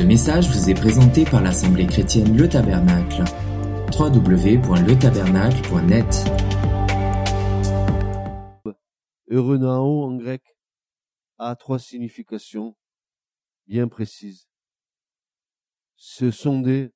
Ce 0.00 0.04
message 0.06 0.48
vous 0.48 0.70
est 0.70 0.74
présenté 0.74 1.26
par 1.26 1.42
l'Assemblée 1.42 1.86
chrétienne 1.86 2.34
Le 2.34 2.48
Tabernacle. 2.48 3.22
www.letabernacle.net 3.92 6.24
Eurenao 9.28 10.04
en 10.04 10.16
grec 10.16 10.56
a 11.36 11.54
trois 11.54 11.78
significations 11.78 12.78
bien 13.66 13.88
précises. 13.88 14.48
Se 15.96 16.30
sonder 16.30 16.94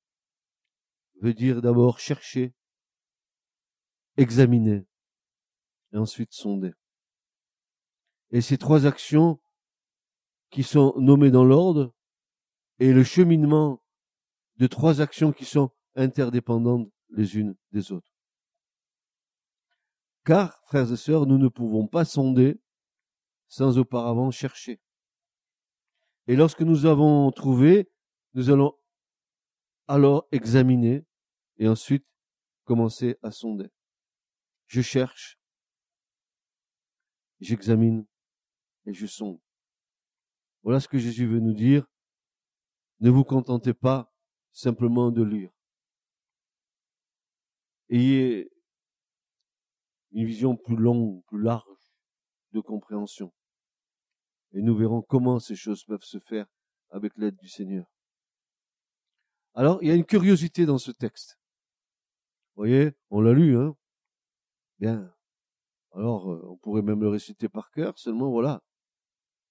veut 1.21 1.35
dire 1.35 1.61
d'abord 1.61 1.99
chercher, 1.99 2.55
examiner 4.17 4.87
et 5.93 5.97
ensuite 5.97 6.33
sonder. 6.33 6.73
Et 8.31 8.41
ces 8.41 8.57
trois 8.57 8.87
actions 8.87 9.39
qui 10.49 10.63
sont 10.63 10.95
nommées 10.97 11.29
dans 11.29 11.45
l'ordre 11.45 11.94
et 12.79 12.93
le 12.93 13.03
cheminement 13.03 13.81
de 14.57 14.67
trois 14.67 15.01
actions 15.01 15.31
qui 15.31 15.45
sont 15.45 15.71
interdépendantes 15.95 16.89
les 17.09 17.37
unes 17.37 17.55
des 17.71 17.91
autres. 17.91 18.11
Car, 20.25 20.59
frères 20.65 20.91
et 20.91 20.97
sœurs, 20.97 21.25
nous 21.27 21.37
ne 21.37 21.47
pouvons 21.47 21.87
pas 21.87 22.03
sonder 22.03 22.59
sans 23.47 23.77
auparavant 23.77 24.31
chercher. 24.31 24.81
Et 26.27 26.35
lorsque 26.35 26.61
nous 26.61 26.85
avons 26.85 27.31
trouvé, 27.31 27.91
nous 28.33 28.49
allons 28.49 28.73
alors 29.87 30.27
examiner 30.31 31.05
et 31.57 31.67
ensuite 31.67 32.05
commencer 32.63 33.17
à 33.21 33.31
sonder. 33.31 33.69
Je 34.65 34.81
cherche, 34.81 35.39
j'examine 37.39 38.05
et 38.87 38.93
je 38.93 39.05
sonde. 39.05 39.39
Voilà 40.63 40.79
ce 40.79 40.87
que 40.87 40.97
Jésus 40.97 41.27
veut 41.27 41.39
nous 41.39 41.53
dire. 41.53 41.85
Ne 42.99 43.09
vous 43.09 43.23
contentez 43.23 43.73
pas 43.73 44.13
simplement 44.51 45.11
de 45.11 45.23
lire. 45.23 45.51
Ayez 47.89 48.51
une 50.11 50.25
vision 50.25 50.55
plus 50.55 50.77
longue, 50.77 51.23
plus 51.25 51.41
large 51.41 51.65
de 52.53 52.61
compréhension. 52.61 53.33
Et 54.53 54.61
nous 54.61 54.75
verrons 54.75 55.01
comment 55.01 55.39
ces 55.39 55.55
choses 55.55 55.83
peuvent 55.83 56.03
se 56.03 56.19
faire 56.19 56.47
avec 56.89 57.17
l'aide 57.17 57.35
du 57.35 57.49
Seigneur. 57.49 57.85
Alors, 59.53 59.79
il 59.81 59.89
y 59.89 59.91
a 59.91 59.95
une 59.95 60.05
curiosité 60.05 60.65
dans 60.65 60.77
ce 60.77 60.91
texte. 60.91 61.37
Vous 62.55 62.61
voyez, 62.61 62.93
on 63.09 63.21
l'a 63.21 63.33
lu, 63.33 63.57
hein 63.57 63.75
Bien. 64.79 65.13
Alors, 65.91 66.31
euh, 66.31 66.41
on 66.49 66.57
pourrait 66.57 66.81
même 66.81 67.01
le 67.01 67.09
réciter 67.09 67.49
par 67.49 67.71
cœur, 67.71 67.97
seulement 67.99 68.29
voilà. 68.29 68.63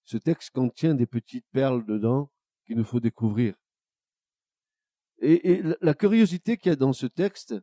Ce 0.04 0.16
texte 0.16 0.50
contient 0.50 0.94
des 0.94 1.06
petites 1.06 1.46
perles 1.50 1.84
dedans 1.86 2.30
qu'il 2.64 2.76
nous 2.76 2.84
faut 2.84 3.00
découvrir. 3.00 3.54
Et, 5.18 5.62
la 5.80 5.94
curiosité 5.94 6.56
qu'il 6.56 6.70
y 6.70 6.72
a 6.72 6.76
dans 6.76 6.92
ce 6.92 7.06
texte, 7.06 7.54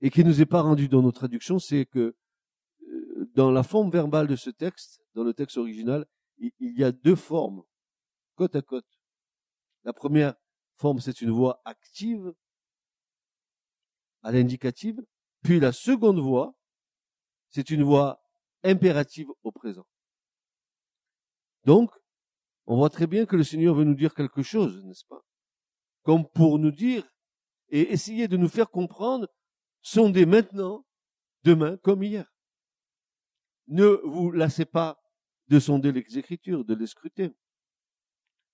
et 0.00 0.10
qui 0.10 0.24
nous 0.24 0.40
est 0.40 0.46
pas 0.46 0.62
rendue 0.62 0.88
dans 0.88 1.02
nos 1.02 1.12
traductions, 1.12 1.58
c'est 1.58 1.86
que 1.86 2.16
euh, 2.82 3.30
dans 3.34 3.50
la 3.50 3.62
forme 3.62 3.90
verbale 3.90 4.26
de 4.26 4.36
ce 4.36 4.50
texte, 4.50 5.00
dans 5.14 5.24
le 5.24 5.34
texte 5.34 5.56
original, 5.56 6.06
il 6.38 6.78
y 6.78 6.84
a 6.84 6.92
deux 6.92 7.16
formes, 7.16 7.62
côte 8.34 8.56
à 8.56 8.62
côte. 8.62 9.00
La 9.84 9.92
première 9.92 10.34
forme, 10.74 11.00
c'est 11.00 11.22
une 11.22 11.30
voix 11.30 11.62
active, 11.64 12.34
à 14.22 14.32
l'indicative, 14.32 15.00
puis 15.42 15.60
la 15.60 15.72
seconde 15.72 16.18
voix, 16.18 16.54
c'est 17.50 17.70
une 17.70 17.84
voix 17.84 18.20
impérative 18.64 19.28
au 19.44 19.52
présent. 19.52 19.86
Donc, 21.64 21.90
on 22.66 22.76
voit 22.76 22.90
très 22.90 23.06
bien 23.06 23.26
que 23.26 23.36
le 23.36 23.44
Seigneur 23.44 23.74
veut 23.74 23.84
nous 23.84 23.94
dire 23.94 24.14
quelque 24.14 24.42
chose, 24.42 24.84
n'est-ce 24.84 25.04
pas? 25.06 25.22
Comme 26.02 26.28
pour 26.28 26.58
nous 26.58 26.72
dire 26.72 27.08
et 27.68 27.92
essayer 27.92 28.28
de 28.28 28.36
nous 28.36 28.48
faire 28.48 28.70
comprendre, 28.70 29.28
sondez 29.82 30.26
maintenant, 30.26 30.84
demain 31.42 31.76
comme 31.78 32.02
hier. 32.02 32.32
Ne 33.68 34.00
vous 34.04 34.30
lassez 34.30 34.64
pas 34.64 35.00
de 35.48 35.58
sonder 35.58 35.92
les 35.92 36.18
Écritures, 36.18 36.64
de 36.64 36.74
les 36.74 36.86
scruter. 36.86 37.32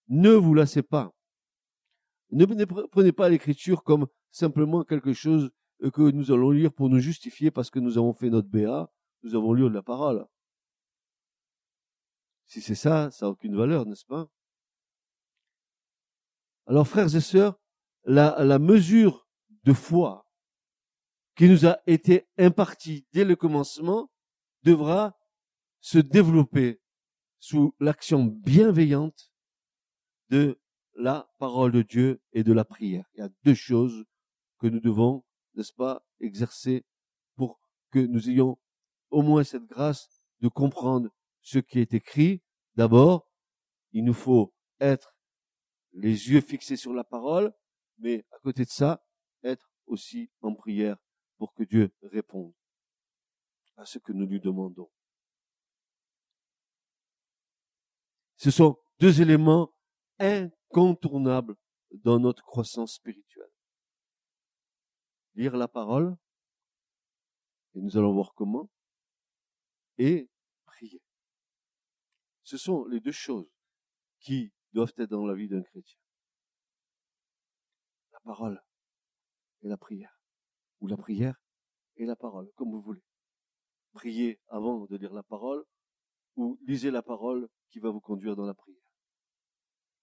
Ne 0.09 0.31
vous 0.31 0.55
lassez 0.55 0.83
pas. 0.83 1.15
Ne 2.31 2.47
prenez 2.87 3.13
pas 3.13 3.29
l'écriture 3.29 3.83
comme 3.83 4.07
simplement 4.31 4.85
quelque 4.85 5.13
chose 5.13 5.51
que 5.93 6.11
nous 6.11 6.33
allons 6.33 6.51
lire 6.51 6.73
pour 6.73 6.89
nous 6.89 7.01
justifier 7.01 7.51
parce 7.51 7.71
que 7.71 7.79
nous 7.79 7.99
avons 7.99 8.15
fait 8.15 8.31
notre 8.31 8.49
BA, 8.49 8.91
nous 9.23 9.35
avons 9.35 9.53
lu 9.53 9.63
de 9.65 9.75
la 9.75 9.83
parole. 9.83 10.27
Si 12.53 12.61
c'est 12.61 12.75
ça, 12.75 13.11
ça 13.11 13.25
n'a 13.25 13.31
aucune 13.31 13.57
valeur, 13.57 13.87
n'est-ce 13.87 14.05
pas? 14.05 14.29
Alors, 16.67 16.87
frères 16.87 17.17
et 17.17 17.21
sœurs, 17.23 17.59
la, 18.05 18.45
la 18.45 18.59
mesure 18.59 19.27
de 19.65 19.73
foi 19.73 20.29
qui 21.35 21.49
nous 21.49 21.65
a 21.65 21.81
été 21.87 22.29
impartie 22.37 23.07
dès 23.15 23.25
le 23.25 23.37
commencement 23.37 24.11
devra 24.65 25.19
se 25.81 25.97
développer 25.97 26.83
sous 27.39 27.75
l'action 27.81 28.27
bienveillante 28.27 29.33
de 30.29 30.61
la 30.95 31.33
parole 31.39 31.73
de 31.73 31.81
Dieu 31.81 32.21
et 32.35 32.45
de 32.45 32.53
la 32.53 32.67
prière. 32.67 33.07
Il 33.15 33.21
y 33.21 33.23
a 33.23 33.31
deux 33.45 33.55
choses 33.55 34.05
que 34.59 34.67
nous 34.67 34.81
devons, 34.81 35.25
n'est-ce 35.55 35.73
pas, 35.73 36.05
exercer 36.21 36.85
pour 37.35 37.59
que 37.91 38.01
nous 38.01 38.29
ayons 38.29 38.59
au 39.09 39.23
moins 39.23 39.43
cette 39.43 39.65
grâce 39.65 40.23
de 40.41 40.49
comprendre 40.49 41.09
ce 41.43 41.59
qui 41.59 41.81
est 41.81 41.93
écrit. 41.93 42.43
D'abord, 42.75 43.29
il 43.93 44.05
nous 44.05 44.15
faut 44.15 44.55
être 44.81 45.15
les 45.93 46.31
yeux 46.31 46.41
fixés 46.41 46.77
sur 46.77 46.95
la 46.95 47.05
parole, 47.05 47.53
mais 47.99 48.25
à 48.31 48.39
côté 48.39 48.65
de 48.65 48.71
ça, 48.71 49.05
être 49.43 49.71
aussi 49.87 50.31
en 50.41 50.55
prière 50.55 50.97
pour 51.37 51.53
que 51.53 51.65
Dieu 51.65 51.93
réponde 52.03 52.55
à 53.77 53.85
ce 53.85 53.99
que 53.99 54.13
nous 54.13 54.27
lui 54.27 54.41
demandons. 54.41 54.91
Ce 58.37 58.51
sont 58.51 58.79
deux 58.99 59.21
éléments 59.21 59.73
incontournable 60.19 61.57
dans 61.91 62.19
notre 62.19 62.43
croissance 62.45 62.95
spirituelle. 62.95 63.51
Lire 65.35 65.57
la 65.57 65.69
parole, 65.69 66.17
et 67.75 67.81
nous 67.81 67.97
allons 67.97 68.13
voir 68.13 68.33
comment, 68.35 68.71
et. 69.99 70.32
Ce 72.53 72.59
sont 72.59 72.85
les 72.85 73.01
deux 73.01 73.13
choses 73.13 73.51
qui 74.21 74.53
doivent 74.75 74.93
être 74.99 75.09
dans 75.09 75.25
la 75.25 75.35
vie 75.35 75.49
d'un 75.49 75.63
chrétien. 75.63 75.99
La 78.13 78.21
parole 78.21 78.63
et 79.63 79.69
la 79.69 79.79
prière. 79.79 80.21
Ou 80.81 80.87
la 80.87 80.99
prière 80.99 81.43
et 81.97 82.05
la 82.05 82.15
parole, 82.15 82.53
comme 82.57 82.71
vous 82.71 82.83
voulez. 82.83 83.01
Priez 83.95 84.39
avant 84.49 84.85
de 84.85 84.99
lire 84.99 85.15
la 85.15 85.23
parole, 85.23 85.65
ou 86.37 86.59
lisez 86.67 86.91
la 86.91 87.01
parole 87.01 87.49
qui 87.71 87.79
va 87.79 87.89
vous 87.89 88.03
conduire 88.03 88.37
dans 88.37 88.45
la 88.45 88.53
prière. 88.53 88.85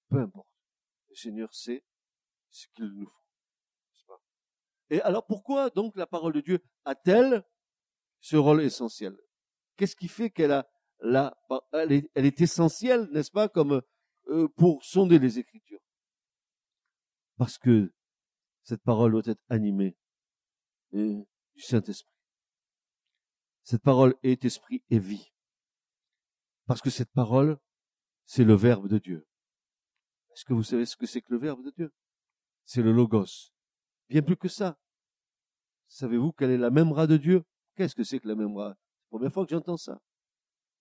Peu 0.10 0.18
importe. 0.18 0.50
Le 1.10 1.16
Seigneur 1.16 1.54
sait 1.54 1.86
ce 2.50 2.66
qu'il 2.70 2.86
nous 2.86 3.06
faut. 4.08 4.20
Et 4.90 5.02
alors 5.02 5.28
pourquoi 5.28 5.70
donc 5.70 5.96
la 5.96 6.08
parole 6.08 6.34
de 6.34 6.42
Dieu 6.42 6.64
a-t-elle 6.84 7.46
ce 8.22 8.38
rôle 8.38 8.64
essentiel? 8.64 9.16
Qu'est-ce 9.76 9.96
qui 9.96 10.08
fait 10.08 10.32
qu'elle 10.32 10.52
a 10.52 10.68
la, 11.02 11.38
elle 11.74 11.92
est, 11.92 12.12
elle 12.14 12.26
est 12.26 12.42
essentielle, 12.42 13.08
n'est-ce 13.12 13.32
pas, 13.32 13.50
comme 13.50 13.82
euh, 14.28 14.48
pour 14.50 14.84
sonder 14.84 15.20
les 15.20 15.40
Écritures 15.40 15.82
Parce 17.38 17.58
que 17.58 17.94
cette 18.64 18.84
parole 18.84 19.14
doit 19.14 19.24
être 19.26 19.44
animée 19.50 19.98
euh, 20.94 21.24
du 21.56 21.62
Saint-Esprit. 21.62 22.14
Cette 23.64 23.82
parole 23.82 24.16
est 24.24 24.46
esprit 24.46 24.84
et 24.90 25.00
vie. 25.00 25.32
Parce 26.66 26.82
que 26.82 26.90
cette 26.90 27.12
parole, 27.12 27.60
c'est 28.26 28.44
le 28.44 28.56
Verbe 28.56 28.88
de 28.88 28.98
Dieu. 28.98 29.28
Est-ce 30.32 30.46
que 30.46 30.54
vous 30.54 30.64
savez 30.64 30.86
ce 30.86 30.96
que 30.96 31.06
c'est 31.06 31.22
que 31.22 31.34
le 31.34 31.40
Verbe 31.40 31.64
de 31.64 31.72
Dieu? 31.72 31.94
C'est 32.66 32.82
le 32.82 32.92
Logos. 32.92 33.52
Bien 34.08 34.22
plus 34.22 34.38
que 34.38 34.48
ça. 34.48 34.80
Savez-vous 35.88 36.32
quelle 36.32 36.52
est 36.52 36.58
la 36.58 36.70
memra 36.70 37.08
de 37.08 37.18
Dieu? 37.18 37.44
Qu'est-ce 37.76 37.96
que 37.96 38.04
c'est 38.04 38.20
que 38.20 38.28
la 38.28 38.36
la 38.36 38.76
première 39.10 39.34
fois 39.34 39.46
que 39.46 39.52
j'entends 39.52 39.78
ça. 39.78 40.00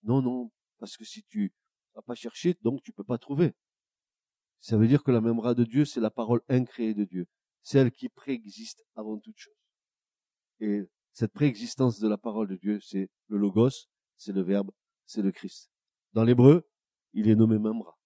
Non, 0.03 0.21
non, 0.21 0.51
parce 0.77 0.97
que 0.97 1.05
si 1.05 1.23
tu 1.23 1.53
n'as 1.95 2.01
pas 2.01 2.15
cherché, 2.15 2.55
donc 2.61 2.81
tu 2.83 2.91
peux 2.93 3.03
pas 3.03 3.17
trouver. 3.17 3.53
Ça 4.59 4.77
veut 4.77 4.87
dire 4.87 5.03
que 5.03 5.11
la 5.11 5.21
memra 5.21 5.53
de 5.53 5.63
Dieu, 5.63 5.85
c'est 5.85 6.01
la 6.01 6.11
parole 6.11 6.41
incréée 6.49 6.93
de 6.93 7.05
Dieu, 7.05 7.27
celle 7.61 7.91
qui 7.91 8.09
préexiste 8.09 8.83
avant 8.95 9.17
toute 9.17 9.37
chose. 9.37 9.55
Et 10.59 10.81
cette 11.13 11.33
préexistence 11.33 11.99
de 11.99 12.07
la 12.07 12.17
parole 12.17 12.47
de 12.47 12.55
Dieu, 12.55 12.79
c'est 12.81 13.09
le 13.27 13.37
Logos, 13.37 13.87
c'est 14.17 14.33
le 14.33 14.41
Verbe, 14.41 14.71
c'est 15.05 15.21
le 15.21 15.31
Christ. 15.31 15.71
Dans 16.13 16.23
l'hébreu, 16.23 16.69
il 17.13 17.29
est 17.29 17.35
nommé 17.35 17.57
memra 17.57 17.99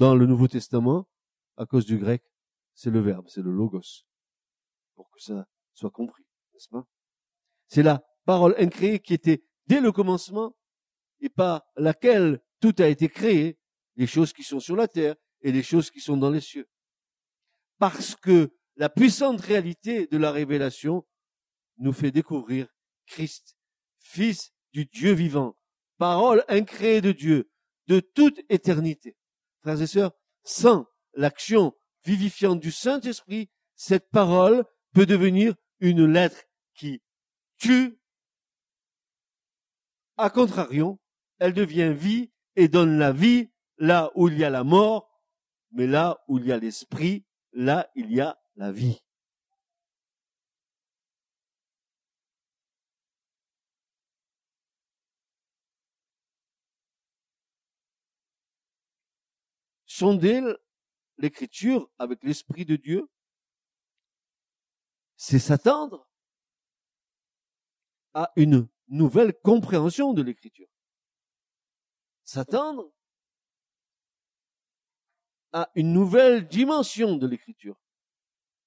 dans 0.00 0.14
le 0.14 0.24
Nouveau 0.24 0.48
Testament, 0.48 1.06
à 1.58 1.66
cause 1.66 1.84
du 1.84 1.98
grec, 1.98 2.24
c'est 2.72 2.88
le 2.90 3.00
verbe, 3.00 3.28
c'est 3.28 3.42
le 3.42 3.52
logos. 3.52 4.06
Pour 4.94 5.10
que 5.10 5.20
ça 5.20 5.46
soit 5.74 5.90
compris, 5.90 6.24
n'est-ce 6.54 6.70
pas? 6.70 6.86
C'est 7.68 7.82
la 7.82 8.02
parole 8.24 8.54
incréée 8.56 9.00
qui 9.00 9.12
était 9.12 9.44
dès 9.66 9.82
le 9.82 9.92
commencement 9.92 10.56
et 11.20 11.28
par 11.28 11.62
laquelle 11.76 12.40
tout 12.60 12.74
a 12.78 12.86
été 12.86 13.08
créé, 13.08 13.58
les 13.96 14.06
choses 14.06 14.32
qui 14.32 14.42
sont 14.42 14.60
sur 14.60 14.76
la 14.76 14.88
terre 14.88 15.16
et 15.42 15.52
les 15.52 15.62
choses 15.62 15.90
qui 15.90 16.00
sont 16.00 16.16
dans 16.16 16.30
les 16.30 16.40
cieux. 16.40 16.68
Parce 17.78 18.14
que 18.14 18.54
la 18.76 18.88
puissante 18.88 19.40
réalité 19.40 20.06
de 20.06 20.16
la 20.16 20.30
révélation 20.32 21.06
nous 21.78 21.92
fait 21.92 22.10
découvrir 22.10 22.68
Christ, 23.06 23.56
Fils 23.98 24.52
du 24.72 24.86
Dieu 24.86 25.12
vivant, 25.12 25.56
parole 25.98 26.44
incréée 26.48 27.00
de 27.00 27.12
Dieu, 27.12 27.50
de 27.86 28.00
toute 28.00 28.40
éternité. 28.48 29.16
Frères 29.62 29.82
et 29.82 29.86
sœurs, 29.86 30.12
sans 30.44 30.86
l'action 31.14 31.74
vivifiante 32.04 32.60
du 32.60 32.70
Saint-Esprit, 32.70 33.50
cette 33.74 34.08
parole 34.10 34.64
peut 34.94 35.06
devenir 35.06 35.54
une 35.80 36.06
lettre 36.06 36.42
qui 36.74 37.02
tue. 37.58 38.00
A 40.16 40.30
contrario, 40.30 41.00
elle 41.40 41.54
devient 41.54 41.92
vie 41.92 42.30
et 42.54 42.68
donne 42.68 42.98
la 42.98 43.12
vie 43.12 43.50
là 43.78 44.12
où 44.14 44.28
il 44.28 44.38
y 44.38 44.44
a 44.44 44.50
la 44.50 44.62
mort, 44.62 45.10
mais 45.72 45.86
là 45.86 46.22
où 46.28 46.38
il 46.38 46.46
y 46.46 46.52
a 46.52 46.58
l'esprit, 46.58 47.24
là 47.52 47.90
il 47.96 48.12
y 48.12 48.20
a 48.20 48.38
la 48.56 48.70
vie. 48.70 49.02
Sonder 59.86 60.42
l'écriture 61.18 61.90
avec 61.98 62.22
l'esprit 62.22 62.64
de 62.64 62.76
Dieu, 62.76 63.10
c'est 65.16 65.38
s'attendre 65.38 66.08
à 68.14 68.32
une 68.36 68.68
nouvelle 68.88 69.34
compréhension 69.42 70.12
de 70.12 70.22
l'écriture. 70.22 70.68
S'attendre 72.32 72.92
à 75.50 75.68
une 75.74 75.92
nouvelle 75.92 76.46
dimension 76.46 77.16
de 77.16 77.26
l'écriture. 77.26 77.76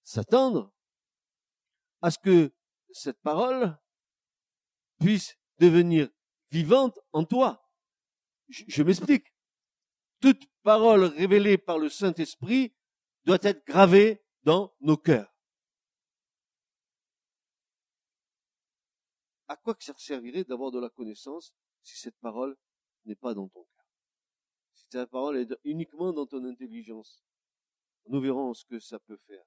S'attendre 0.03 0.73
à 2.01 2.11
ce 2.11 2.19
que 2.19 2.53
cette 2.91 3.21
parole 3.21 3.79
puisse 4.99 5.37
devenir 5.59 6.09
vivante 6.51 6.99
en 7.13 7.23
toi. 7.23 7.65
Je, 8.49 8.83
m'explique. 8.83 9.33
Toute 10.19 10.45
parole 10.63 11.05
révélée 11.05 11.57
par 11.57 11.79
le 11.79 11.87
Saint-Esprit 11.87 12.75
doit 13.23 13.39
être 13.43 13.65
gravée 13.65 14.25
dans 14.41 14.75
nos 14.81 14.97
cœurs. 14.97 15.33
À 19.47 19.55
quoi 19.55 19.73
que 19.73 19.85
ça 19.85 19.93
servirait 19.97 20.43
d'avoir 20.43 20.69
de 20.69 20.81
la 20.81 20.89
connaissance 20.89 21.55
si 21.81 21.97
cette 21.97 22.19
parole 22.19 22.57
n'est 23.05 23.15
pas 23.15 23.33
dans 23.33 23.47
ton 23.47 23.63
cœur 23.63 23.73
ta 24.93 25.07
parole 25.07 25.37
est 25.37 25.51
uniquement 25.63 26.13
dans 26.13 26.27
ton 26.27 26.45
intelligence. 26.45 27.23
Nous 28.07 28.21
verrons 28.21 28.53
ce 28.53 28.63
que 28.65 28.79
ça 28.79 28.99
peut 28.99 29.17
faire. 29.27 29.43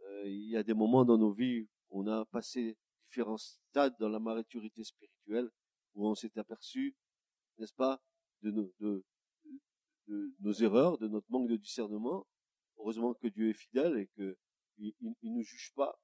Euh, 0.00 0.28
il 0.28 0.48
y 0.48 0.56
a 0.56 0.62
des 0.62 0.74
moments 0.74 1.04
dans 1.04 1.18
nos 1.18 1.32
vies 1.32 1.66
où 1.90 2.02
on 2.02 2.06
a 2.06 2.24
passé 2.26 2.76
différents 3.08 3.38
stades 3.38 3.96
dans 3.98 4.08
la 4.08 4.20
maturité 4.20 4.84
spirituelle 4.84 5.50
où 5.94 6.06
on 6.06 6.14
s'est 6.14 6.38
aperçu, 6.38 6.94
n'est-ce 7.58 7.74
pas, 7.74 8.00
de 8.42 8.50
nos, 8.50 9.02
erreurs, 10.52 10.98
de 10.98 11.08
notre 11.08 11.30
manque 11.30 11.48
de 11.48 11.56
discernement. 11.56 12.26
Heureusement 12.76 13.14
que 13.14 13.28
Dieu 13.28 13.50
est 13.50 13.54
fidèle 13.54 13.98
et 13.98 14.08
que 14.16 14.36
il, 14.78 14.94
il, 15.22 15.32
nous 15.32 15.42
juge 15.42 15.72
pas. 15.74 15.98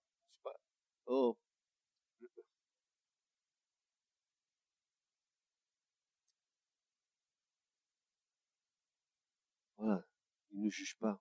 Voilà, 9.80 10.06
il 10.50 10.60
ne 10.60 10.68
juge 10.68 10.94
pas. 10.98 11.18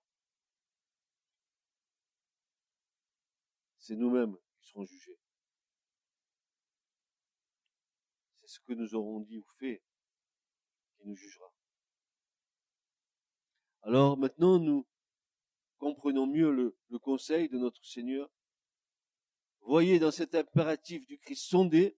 C'est 3.78 3.96
nous-mêmes 3.96 4.36
qui 4.58 4.66
serons 4.68 4.84
jugés. 4.84 5.18
C'est 8.40 8.48
ce 8.48 8.60
que 8.60 8.74
nous 8.74 8.94
aurons 8.94 9.20
dit 9.20 9.38
ou 9.38 9.46
fait 9.58 9.82
qui 10.98 11.08
nous 11.08 11.16
jugera. 11.16 11.50
Alors 13.80 14.18
maintenant, 14.18 14.58
nous 14.58 14.86
comprenons 15.78 16.26
mieux 16.26 16.52
le, 16.52 16.98
conseil 16.98 17.48
de 17.48 17.56
notre 17.56 17.82
Seigneur. 17.82 18.30
Voyez 19.62 19.98
dans 19.98 20.10
cet 20.10 20.34
impératif 20.34 21.06
du 21.06 21.18
Christ 21.18 21.48
sondé, 21.48 21.96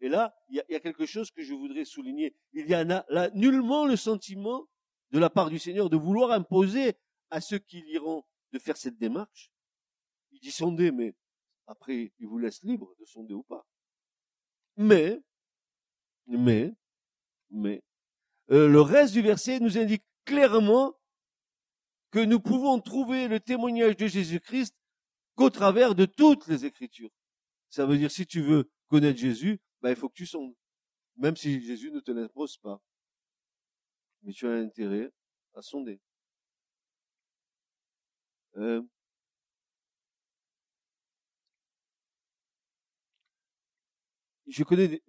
et 0.00 0.08
là, 0.08 0.34
il 0.48 0.56
y, 0.56 0.60
a, 0.60 0.64
y 0.70 0.74
a 0.74 0.80
quelque 0.80 1.04
chose 1.04 1.30
que 1.30 1.42
je 1.42 1.52
voudrais 1.52 1.84
souligner. 1.84 2.34
Il 2.54 2.66
y 2.66 2.74
en 2.74 2.88
a 2.88 3.04
là 3.10 3.28
nullement 3.34 3.84
le 3.84 3.96
sentiment 3.96 4.66
de 5.12 5.18
la 5.18 5.30
part 5.30 5.50
du 5.50 5.58
Seigneur 5.58 5.90
de 5.90 5.96
vouloir 5.96 6.32
imposer 6.32 6.94
à 7.30 7.40
ceux 7.40 7.58
qui 7.58 7.82
liront 7.82 8.24
de 8.52 8.58
faire 8.58 8.76
cette 8.76 8.98
démarche. 8.98 9.52
Il 10.32 10.40
dit 10.40 10.50
sonder, 10.50 10.90
mais 10.90 11.14
après, 11.66 12.12
il 12.18 12.26
vous 12.26 12.38
laisse 12.38 12.62
libre 12.62 12.94
de 12.98 13.04
sonder 13.04 13.34
ou 13.34 13.42
pas. 13.42 13.66
Mais, 14.76 15.22
mais, 16.26 16.74
mais, 17.50 17.82
euh, 18.50 18.68
le 18.68 18.80
reste 18.80 19.12
du 19.12 19.22
verset 19.22 19.60
nous 19.60 19.78
indique 19.78 20.04
clairement 20.24 20.94
que 22.10 22.20
nous 22.20 22.40
pouvons 22.40 22.80
trouver 22.80 23.28
le 23.28 23.40
témoignage 23.40 23.96
de 23.96 24.06
Jésus-Christ 24.06 24.74
qu'au 25.34 25.50
travers 25.50 25.94
de 25.94 26.04
toutes 26.04 26.46
les 26.46 26.64
Écritures. 26.64 27.10
Ça 27.68 27.86
veut 27.86 27.96
dire, 27.96 28.10
si 28.10 28.26
tu 28.26 28.42
veux 28.42 28.70
connaître 28.88 29.18
Jésus, 29.18 29.60
ben, 29.80 29.90
il 29.90 29.96
faut 29.96 30.08
que 30.08 30.14
tu 30.14 30.26
sondes. 30.26 30.54
Même 31.16 31.36
si 31.36 31.60
Jésus 31.60 31.90
ne 31.90 32.00
te 32.00 32.10
l'impose 32.10 32.56
pas 32.58 32.82
mais 34.22 34.32
tu 34.32 34.46
as 34.46 34.52
intérêt 34.52 35.10
à 35.54 35.62
sonder. 35.62 36.00
Euh, 38.56 38.82
je 44.46 44.62
connais 44.64 45.02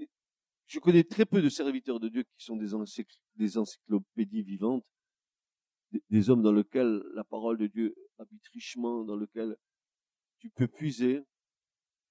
je 0.67 0.79
connais 0.79 1.03
très 1.03 1.25
peu 1.25 1.41
de 1.41 1.49
serviteurs 1.49 1.99
de 1.99 2.09
Dieu 2.09 2.23
qui 2.23 2.43
sont 2.43 2.55
des, 2.55 3.57
encyclopédies 3.57 4.41
vivantes, 4.41 4.85
des, 6.09 6.29
hommes 6.29 6.41
dans 6.41 6.53
lesquels 6.53 7.03
la 7.13 7.23
parole 7.23 7.57
de 7.57 7.67
Dieu 7.67 7.93
habite 8.17 8.47
richement, 8.47 9.03
dans 9.03 9.17
lesquels 9.17 9.55
tu 10.39 10.49
peux 10.49 10.67
puiser 10.67 11.21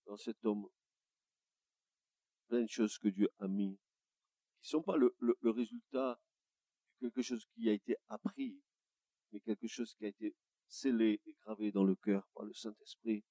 dans 0.06 0.16
cet 0.16 0.44
homme 0.44 0.68
plein 2.48 2.62
de 2.62 2.68
choses 2.68 2.98
que 2.98 3.08
Dieu 3.08 3.28
a 3.40 3.48
mis, 3.48 3.76
qui 4.60 4.68
sont 4.68 4.82
pas 4.82 4.96
le 4.96 5.50
résultat 5.50 6.20
quelque 7.02 7.22
chose 7.22 7.44
qui 7.54 7.68
a 7.68 7.72
été 7.72 7.96
appris, 8.08 8.62
mais 9.32 9.40
quelque 9.40 9.66
chose 9.66 9.92
qui 9.94 10.04
a 10.04 10.08
été 10.08 10.36
scellé 10.68 11.20
et 11.26 11.34
gravé 11.42 11.72
dans 11.72 11.84
le 11.84 11.96
cœur 11.96 12.28
par 12.34 12.44
le 12.44 12.52
Saint-Esprit. 12.54 13.24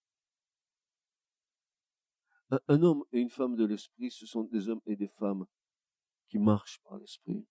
Un, 2.67 2.83
homme 2.83 3.05
et 3.13 3.21
une 3.21 3.29
femme 3.29 3.55
de 3.55 3.63
l'Esprit, 3.63 4.11
ce 4.11 4.25
sont 4.25 4.43
des 4.43 4.67
hommes 4.67 4.81
et 4.85 4.97
des 4.97 5.07
femmes 5.07 5.45
qui 6.27 6.37
marchent 6.37 6.81
par 6.83 6.97
l'Esprit. 6.97 7.47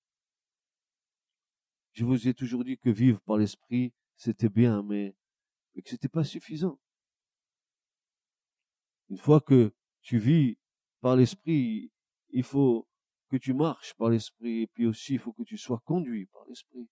Je 1.93 2.05
vous 2.05 2.29
ai 2.29 2.35
toujours 2.35 2.65
dit 2.65 2.77
que 2.77 2.91
vivre 2.91 3.21
par 3.23 3.39
l'Esprit, 3.39 3.95
c'était 4.15 4.51
bien, 4.51 4.83
mais, 4.83 5.17
mais 5.75 5.81
que 5.81 5.89
c'était 5.89 6.09
pas 6.09 6.25
suffisant. 6.25 6.79
Une 9.09 9.17
fois 9.17 9.41
que 9.41 9.73
tu 10.03 10.19
vis 10.19 10.59
par 11.01 11.17
l'Esprit, 11.17 11.91
il 12.29 12.45
faut 12.45 12.87
que 13.31 13.37
tu 13.37 13.55
marches 13.55 13.95
par 13.95 14.11
l'esprit, 14.11 14.63
et 14.63 14.67
puis 14.67 14.87
aussi 14.87 15.15
il 15.15 15.19
faut 15.19 15.33
que 15.33 15.45
tu 15.45 15.57
sois 15.57 15.81
conduit 15.85 16.27
par 16.27 16.45
l'esprit. 16.49 16.89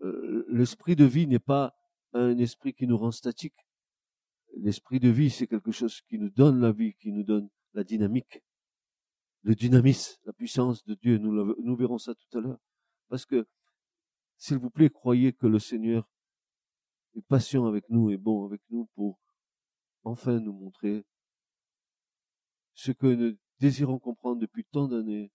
Euh, 0.00 0.44
l'esprit 0.48 0.96
de 0.96 1.04
vie 1.04 1.26
n'est 1.26 1.38
pas 1.38 1.74
un 2.14 2.38
esprit 2.38 2.72
qui 2.74 2.86
nous 2.86 2.96
rend 2.96 3.12
statique. 3.12 3.54
L'esprit 4.56 5.00
de 5.00 5.08
vie, 5.08 5.30
c'est 5.30 5.46
quelque 5.46 5.70
chose 5.70 6.00
qui 6.02 6.18
nous 6.18 6.30
donne 6.30 6.60
la 6.60 6.72
vie, 6.72 6.94
qui 6.94 7.12
nous 7.12 7.22
donne 7.22 7.48
la 7.74 7.84
dynamique, 7.84 8.42
le 9.42 9.54
dynamisme, 9.54 10.20
la 10.24 10.32
puissance 10.32 10.84
de 10.84 10.94
Dieu. 10.94 11.18
Nous, 11.18 11.54
nous 11.62 11.76
verrons 11.76 11.98
ça 11.98 12.14
tout 12.14 12.38
à 12.38 12.40
l'heure. 12.40 12.60
Parce 13.08 13.24
que, 13.24 13.46
s'il 14.36 14.58
vous 14.58 14.70
plaît, 14.70 14.90
croyez 14.90 15.32
que 15.32 15.46
le 15.46 15.58
Seigneur 15.58 16.08
est 17.14 17.26
patient 17.26 17.66
avec 17.66 17.88
nous 17.88 18.10
et 18.10 18.16
bon 18.16 18.44
avec 18.44 18.60
nous 18.70 18.86
pour 18.94 19.18
enfin 20.04 20.40
nous 20.40 20.52
montrer 20.52 21.04
ce 22.74 22.92
que 22.92 23.06
nous 23.06 23.36
désirons 23.62 24.00
comprendre 24.00 24.40
depuis 24.40 24.64
tant 24.64 24.88
d'années 24.88 25.30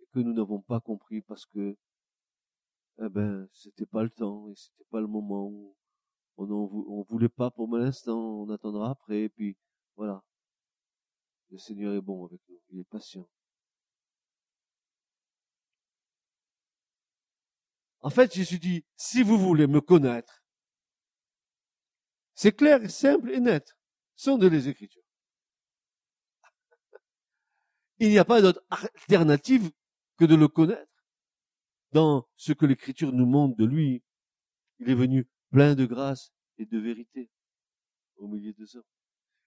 et 0.00 0.06
que 0.06 0.20
nous 0.20 0.32
n'avons 0.32 0.62
pas 0.62 0.80
compris 0.80 1.20
parce 1.20 1.44
que 1.44 1.76
eh 2.98 3.08
ben 3.10 3.46
c'était 3.52 3.84
pas 3.84 4.02
le 4.02 4.08
temps 4.08 4.48
et 4.48 4.54
c'était 4.54 4.88
pas 4.90 5.02
le 5.02 5.06
moment 5.06 5.44
où 5.48 5.76
on 6.38 6.50
on 6.50 7.02
voulait 7.02 7.28
pas 7.28 7.50
pour 7.50 7.68
l'instant 7.76 8.18
on 8.18 8.48
attendra 8.48 8.90
après 8.90 9.24
et 9.24 9.28
puis 9.28 9.58
voilà. 9.96 10.22
Le 11.50 11.58
Seigneur 11.58 11.92
est 11.94 12.00
bon 12.00 12.24
avec 12.24 12.40
nous 12.48 12.58
il 12.70 12.80
est 12.80 12.88
patient. 12.88 13.28
En 18.00 18.08
fait 18.08 18.32
Jésus 18.32 18.58
dit 18.58 18.82
si 18.96 19.22
vous 19.22 19.38
voulez 19.38 19.66
me 19.66 19.82
connaître 19.82 20.42
c'est 22.34 22.56
clair 22.56 22.90
simple 22.90 23.30
et 23.30 23.40
net 23.40 23.76
sont 24.14 24.38
de 24.38 24.46
les 24.46 24.68
Écritures 24.68 25.05
il 27.98 28.08
n'y 28.10 28.18
a 28.18 28.24
pas 28.24 28.42
d'autre 28.42 28.64
alternative 28.70 29.70
que 30.18 30.24
de 30.24 30.34
le 30.34 30.48
connaître 30.48 30.90
dans 31.92 32.28
ce 32.36 32.52
que 32.52 32.66
l'Écriture 32.66 33.12
nous 33.12 33.26
montre 33.26 33.56
de 33.56 33.64
lui. 33.64 34.02
Il 34.78 34.90
est 34.90 34.94
venu 34.94 35.26
plein 35.50 35.74
de 35.74 35.86
grâce 35.86 36.32
et 36.58 36.66
de 36.66 36.78
vérité 36.78 37.30
au 38.16 38.28
milieu 38.28 38.52
des 38.52 38.76
hommes. 38.76 38.84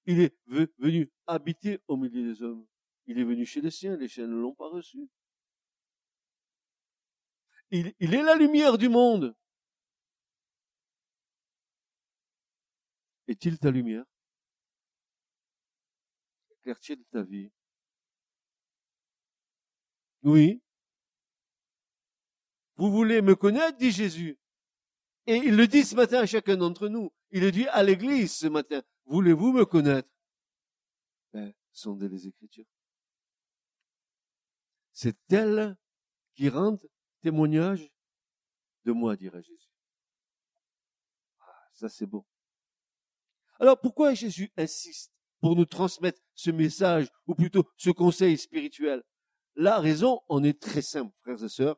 Il 0.05 0.19
est 0.21 0.35
venu 0.47 1.11
habiter 1.27 1.79
au 1.87 1.97
milieu 1.97 2.33
des 2.33 2.41
hommes. 2.41 2.65
Il 3.05 3.19
est 3.19 3.23
venu 3.23 3.45
chez 3.45 3.61
les 3.61 3.71
siens, 3.71 3.97
les 3.97 4.07
siens 4.07 4.27
ne 4.27 4.35
l'ont 4.35 4.55
pas 4.55 4.69
reçu. 4.69 5.09
Il, 7.71 7.93
est 7.99 8.23
la 8.23 8.35
lumière 8.35 8.77
du 8.77 8.89
monde. 8.89 9.35
Est-il 13.27 13.59
ta 13.59 13.69
lumière? 13.69 14.05
Éclaire-t-il 16.49 17.03
ta 17.11 17.21
vie? 17.21 17.51
Oui. 20.23 20.61
Vous 22.75 22.91
voulez 22.91 23.21
me 23.21 23.35
connaître, 23.35 23.77
dit 23.77 23.91
Jésus. 23.91 24.39
Et 25.27 25.35
il 25.35 25.55
le 25.55 25.67
dit 25.67 25.83
ce 25.83 25.95
matin 25.95 26.19
à 26.19 26.25
chacun 26.25 26.57
d'entre 26.57 26.87
nous. 26.87 27.13
Il 27.31 27.41
le 27.41 27.51
dit 27.51 27.67
à 27.67 27.83
l'église 27.83 28.35
ce 28.35 28.47
matin. 28.47 28.81
Voulez-vous 29.05 29.51
me 29.51 29.65
connaître? 29.65 30.09
Ben, 31.33 31.53
sondez 31.71 32.09
les 32.09 32.27
Écritures. 32.27 32.65
C'est 34.91 35.17
elle 35.31 35.77
qui 36.35 36.49
rend 36.49 36.77
témoignage 37.21 37.91
de 38.85 38.91
moi, 38.91 39.15
dirait 39.15 39.43
Jésus. 39.43 39.71
Ah, 41.39 41.69
ça 41.73 41.89
c'est 41.89 42.05
beau. 42.05 42.25
Alors 43.59 43.79
pourquoi 43.79 44.13
Jésus 44.13 44.51
insiste 44.57 45.13
pour 45.41 45.55
nous 45.55 45.65
transmettre 45.65 46.21
ce 46.33 46.49
message, 46.49 47.07
ou 47.27 47.35
plutôt 47.35 47.69
ce 47.77 47.89
conseil 47.91 48.37
spirituel? 48.37 49.03
La 49.59 49.81
raison 49.81 50.21
en 50.29 50.41
est 50.41 50.57
très 50.57 50.81
simple, 50.81 51.13
frères 51.19 51.43
et 51.43 51.49
sœurs, 51.49 51.77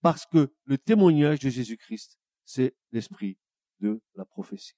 parce 0.00 0.26
que 0.26 0.52
le 0.64 0.78
témoignage 0.78 1.38
de 1.38 1.48
Jésus-Christ, 1.48 2.18
c'est 2.44 2.74
l'esprit 2.90 3.38
de 3.78 4.02
la 4.16 4.24
prophétie. 4.24 4.74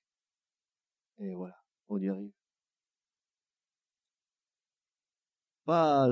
Et 1.16 1.34
voilà, 1.34 1.56
on 1.88 1.98
y 1.98 2.10
arrive. 2.10 2.34
Pas 5.64 6.10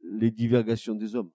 les 0.00 0.32
divagations 0.32 0.96
des 0.96 1.14
hommes. 1.14 1.30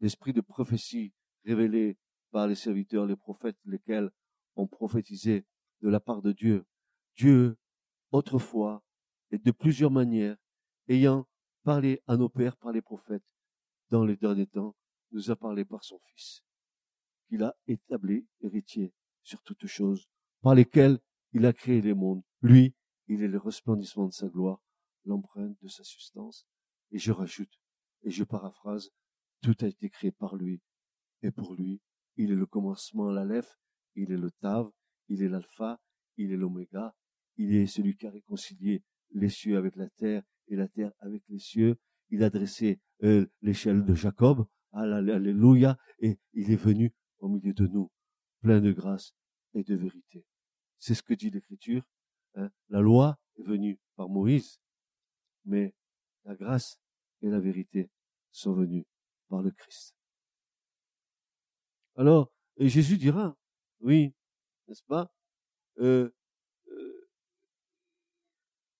L'esprit 0.00 0.32
de 0.32 0.40
prophétie 0.40 1.14
révélé 1.44 1.96
par 2.32 2.48
les 2.48 2.56
serviteurs, 2.56 3.06
les 3.06 3.14
prophètes, 3.14 3.58
lesquels 3.66 4.10
ont 4.56 4.66
prophétisé 4.66 5.46
de 5.80 5.88
la 5.88 6.00
part 6.00 6.22
de 6.22 6.32
Dieu. 6.32 6.66
Dieu, 7.14 7.56
autrefois, 8.10 8.82
et 9.30 9.38
de 9.38 9.52
plusieurs 9.52 9.92
manières, 9.92 10.36
ayant 10.88 11.28
parlé 11.62 12.02
à 12.06 12.16
nos 12.16 12.28
pères 12.28 12.56
par 12.56 12.72
les 12.72 12.82
prophètes, 12.82 13.34
dans 13.90 14.04
les 14.04 14.16
derniers 14.16 14.46
temps, 14.46 14.76
nous 15.12 15.30
a 15.30 15.36
parlé 15.36 15.64
par 15.64 15.84
son 15.84 15.98
Fils, 16.06 16.42
qu'il 17.28 17.42
a 17.42 17.54
établi 17.66 18.26
héritier 18.40 18.92
sur 19.22 19.42
toutes 19.42 19.66
choses, 19.66 20.08
par 20.40 20.54
lesquelles 20.54 20.98
il 21.32 21.46
a 21.46 21.52
créé 21.52 21.80
les 21.80 21.94
mondes. 21.94 22.22
Lui, 22.40 22.74
il 23.08 23.22
est 23.22 23.28
le 23.28 23.38
resplendissement 23.38 24.06
de 24.06 24.12
sa 24.12 24.28
gloire, 24.28 24.60
l'empreinte 25.04 25.56
de 25.60 25.68
sa 25.68 25.84
substance. 25.84 26.46
Et 26.90 26.98
je 26.98 27.12
rajoute, 27.12 27.60
et 28.02 28.10
je 28.10 28.24
paraphrase, 28.24 28.90
tout 29.42 29.56
a 29.60 29.66
été 29.66 29.90
créé 29.90 30.10
par 30.10 30.36
lui. 30.36 30.60
Et 31.22 31.30
pour 31.30 31.54
lui, 31.54 31.80
il 32.16 32.30
est 32.30 32.36
le 32.36 32.46
commencement, 32.46 33.10
l'Aleph, 33.10 33.58
il 33.94 34.12
est 34.12 34.16
le 34.16 34.30
Tav, 34.30 34.70
il 35.08 35.22
est 35.22 35.28
l'alpha, 35.28 35.80
il 36.16 36.32
est 36.32 36.36
l'oméga, 36.36 36.94
il 37.36 37.54
est 37.54 37.66
celui 37.66 37.96
qui 37.96 38.06
a 38.06 38.10
réconcilié 38.10 38.82
les 39.10 39.28
cieux 39.28 39.56
avec 39.56 39.76
la 39.76 39.88
terre 39.90 40.22
la 40.56 40.68
terre 40.68 40.92
avec 41.00 41.22
les 41.28 41.38
cieux. 41.38 41.76
Il 42.10 42.22
a 42.22 42.30
dressé 42.30 42.80
euh, 43.02 43.26
l'échelle 43.40 43.84
de 43.84 43.94
Jacob, 43.94 44.46
alléluia, 44.72 45.78
et 45.98 46.18
il 46.32 46.50
est 46.50 46.56
venu 46.56 46.92
au 47.18 47.28
milieu 47.28 47.52
de 47.52 47.66
nous, 47.66 47.90
plein 48.40 48.60
de 48.60 48.72
grâce 48.72 49.14
et 49.54 49.62
de 49.62 49.74
vérité. 49.74 50.24
C'est 50.78 50.94
ce 50.94 51.02
que 51.02 51.14
dit 51.14 51.30
l'Écriture. 51.30 51.82
Hein. 52.34 52.50
La 52.68 52.80
loi 52.80 53.18
est 53.38 53.42
venue 53.42 53.78
par 53.96 54.08
Moïse, 54.08 54.60
mais 55.44 55.74
la 56.24 56.34
grâce 56.34 56.78
et 57.22 57.28
la 57.28 57.40
vérité 57.40 57.90
sont 58.30 58.52
venues 58.52 58.86
par 59.28 59.42
le 59.42 59.50
Christ. 59.50 59.94
Alors, 61.96 62.32
Jésus 62.58 62.96
dira, 62.96 63.36
oui, 63.80 64.14
n'est-ce 64.66 64.82
pas 64.84 65.12
euh, 65.78 66.10
euh, 66.68 67.08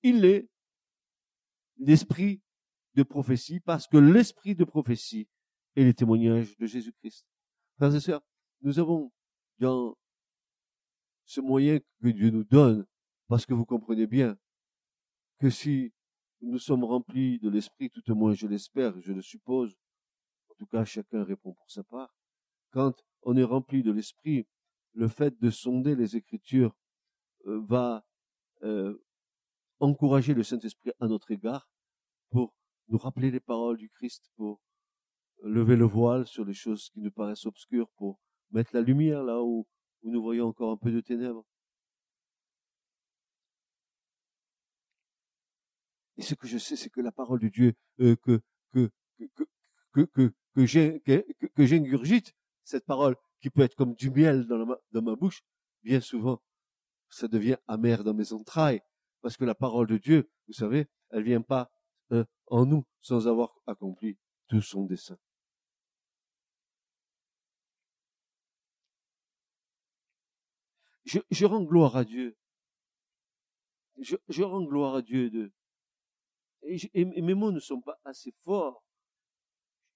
Il 0.02 0.24
est 0.24 0.48
l'esprit 1.82 2.40
de 2.94 3.02
prophétie 3.02 3.60
parce 3.60 3.86
que 3.86 3.96
l'esprit 3.96 4.54
de 4.54 4.64
prophétie 4.64 5.28
est 5.76 5.84
le 5.84 5.94
témoignage 5.94 6.56
de 6.58 6.66
Jésus-Christ. 6.66 7.26
Frères 7.76 7.94
et 7.94 8.00
sœurs, 8.00 8.22
nous 8.60 8.78
avons 8.78 9.12
dans 9.58 9.96
ce 11.24 11.40
moyen 11.40 11.78
que 11.78 12.08
Dieu 12.08 12.30
nous 12.30 12.44
donne, 12.44 12.86
parce 13.28 13.46
que 13.46 13.54
vous 13.54 13.64
comprenez 13.64 14.06
bien 14.06 14.36
que 15.38 15.50
si 15.50 15.92
nous 16.40 16.58
sommes 16.58 16.84
remplis 16.84 17.38
de 17.38 17.48
l'esprit, 17.48 17.90
tout 17.90 18.08
au 18.10 18.14
moins 18.14 18.34
je 18.34 18.46
l'espère, 18.46 19.00
je 19.00 19.12
le 19.12 19.22
suppose, 19.22 19.74
en 20.50 20.54
tout 20.54 20.66
cas 20.66 20.84
chacun 20.84 21.24
répond 21.24 21.54
pour 21.54 21.70
sa 21.70 21.82
part, 21.84 22.14
quand 22.70 23.04
on 23.22 23.36
est 23.36 23.44
rempli 23.44 23.82
de 23.82 23.92
l'esprit, 23.92 24.46
le 24.94 25.08
fait 25.08 25.38
de 25.40 25.50
sonder 25.50 25.94
les 25.94 26.16
Écritures 26.16 26.76
euh, 27.46 27.60
va 27.66 28.04
euh, 28.62 29.02
encourager 29.80 30.34
le 30.34 30.42
Saint-Esprit 30.42 30.92
à 31.00 31.06
notre 31.06 31.30
égard 31.30 31.71
pour 32.32 32.54
nous 32.88 32.98
rappeler 32.98 33.30
les 33.30 33.40
paroles 33.40 33.76
du 33.76 33.88
Christ, 33.90 34.30
pour 34.36 34.60
lever 35.42 35.76
le 35.76 35.84
voile 35.84 36.26
sur 36.26 36.44
les 36.44 36.54
choses 36.54 36.90
qui 36.90 37.00
nous 37.00 37.12
paraissent 37.12 37.46
obscures, 37.46 37.88
pour 37.96 38.18
mettre 38.50 38.70
la 38.74 38.80
lumière 38.80 39.22
là 39.22 39.42
où, 39.42 39.66
où 40.02 40.10
nous 40.10 40.22
voyons 40.22 40.48
encore 40.48 40.72
un 40.72 40.76
peu 40.76 40.90
de 40.90 41.00
ténèbres. 41.00 41.44
Et 46.16 46.22
ce 46.22 46.34
que 46.34 46.46
je 46.46 46.58
sais, 46.58 46.76
c'est 46.76 46.90
que 46.90 47.00
la 47.00 47.12
parole 47.12 47.40
de 47.40 47.48
Dieu 47.48 47.74
euh, 48.00 48.16
que 48.16 48.40
que 48.72 48.90
que 49.92 50.04
que 50.04 50.32
que 51.54 51.66
j'ingurgite, 51.66 52.34
cette 52.64 52.84
parole 52.84 53.16
qui 53.40 53.50
peut 53.50 53.62
être 53.62 53.74
comme 53.74 53.94
du 53.94 54.10
miel 54.10 54.46
dans, 54.46 54.76
dans 54.92 55.02
ma 55.02 55.16
bouche, 55.16 55.42
bien 55.82 56.00
souvent, 56.00 56.40
ça 57.08 57.28
devient 57.28 57.56
amer 57.66 58.04
dans 58.04 58.14
mes 58.14 58.32
entrailles, 58.32 58.80
parce 59.20 59.36
que 59.36 59.44
la 59.44 59.54
parole 59.54 59.86
de 59.86 59.98
Dieu, 59.98 60.30
vous 60.46 60.54
savez, 60.54 60.86
elle 61.10 61.24
vient 61.24 61.42
pas 61.42 61.70
euh, 62.12 62.24
en 62.46 62.66
nous 62.66 62.84
sans 63.00 63.26
avoir 63.26 63.54
accompli 63.66 64.18
tout 64.48 64.60
son 64.60 64.84
dessein. 64.84 65.18
Je, 71.04 71.44
rends 71.44 71.62
gloire 71.62 71.96
à 71.96 72.04
Dieu. 72.04 72.36
Je, 73.98 74.42
rends 74.42 74.62
gloire 74.62 74.94
à 74.94 75.02
Dieu 75.02 75.30
de. 75.30 75.52
Et, 76.62 77.04
mes 77.04 77.34
mots 77.34 77.50
ne 77.50 77.60
sont 77.60 77.80
pas 77.80 77.98
assez 78.04 78.32
forts. 78.44 78.84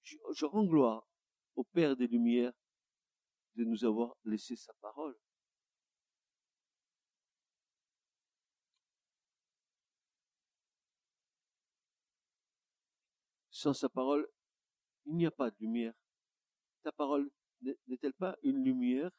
Je 0.03 0.45
rends 0.45 0.65
gloire 0.65 1.09
au 1.55 1.65
Père 1.65 1.97
des 1.97 2.07
Lumières 2.07 2.53
de 3.55 3.65
nous 3.65 3.85
avoir 3.85 4.17
laissé 4.25 4.57
sa 4.57 4.73
parole. 4.81 5.17
Sans 13.57 13.73
sa 13.73 13.89
parole, 13.89 14.29
il 15.07 15.17
n'y 15.17 15.25
a 15.25 15.31
pas 15.31 15.51
de 15.51 15.57
lumière. 15.61 15.95
Ta 16.83 16.93
parole 16.93 17.31
n'est-elle 17.63 18.13
pas 18.13 18.37
une 18.43 18.63
lumière 18.63 19.11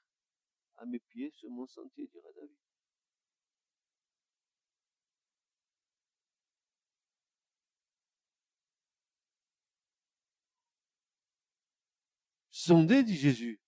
à 0.75 0.85
mes 0.85 0.99
pieds 0.99 1.31
sur 1.31 1.49
mon 1.49 1.65
sentier, 1.65 2.05
dirait 2.05 2.33
David 2.35 2.55
Sondez, 12.51 13.01
dit 13.01 13.17
Jésus. 13.17 13.59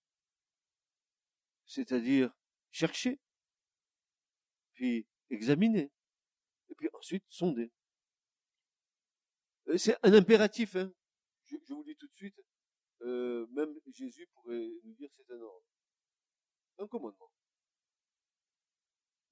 C'est-à-dire 1.66 2.32
chercher, 2.70 3.18
puis 4.74 5.04
examiner, 5.30 5.90
et 6.68 6.74
puis 6.76 6.88
ensuite 6.92 7.24
sonder. 7.28 7.72
Euh, 9.70 9.78
c'est 9.78 9.96
un 10.02 10.12
impératif, 10.14 10.74
hein. 10.74 10.92
je, 11.44 11.56
vous 11.68 11.84
dis 11.84 11.94
tout 11.94 12.08
de 12.08 12.16
suite, 12.16 12.42
euh, 13.02 13.46
même 13.50 13.72
Jésus 13.94 14.26
pourrait 14.34 14.68
nous 14.82 14.94
dire 14.94 15.08
c'est 15.12 15.30
un 15.30 15.40
ordre, 15.40 15.64
un 16.78 16.88
commandement. 16.88 17.30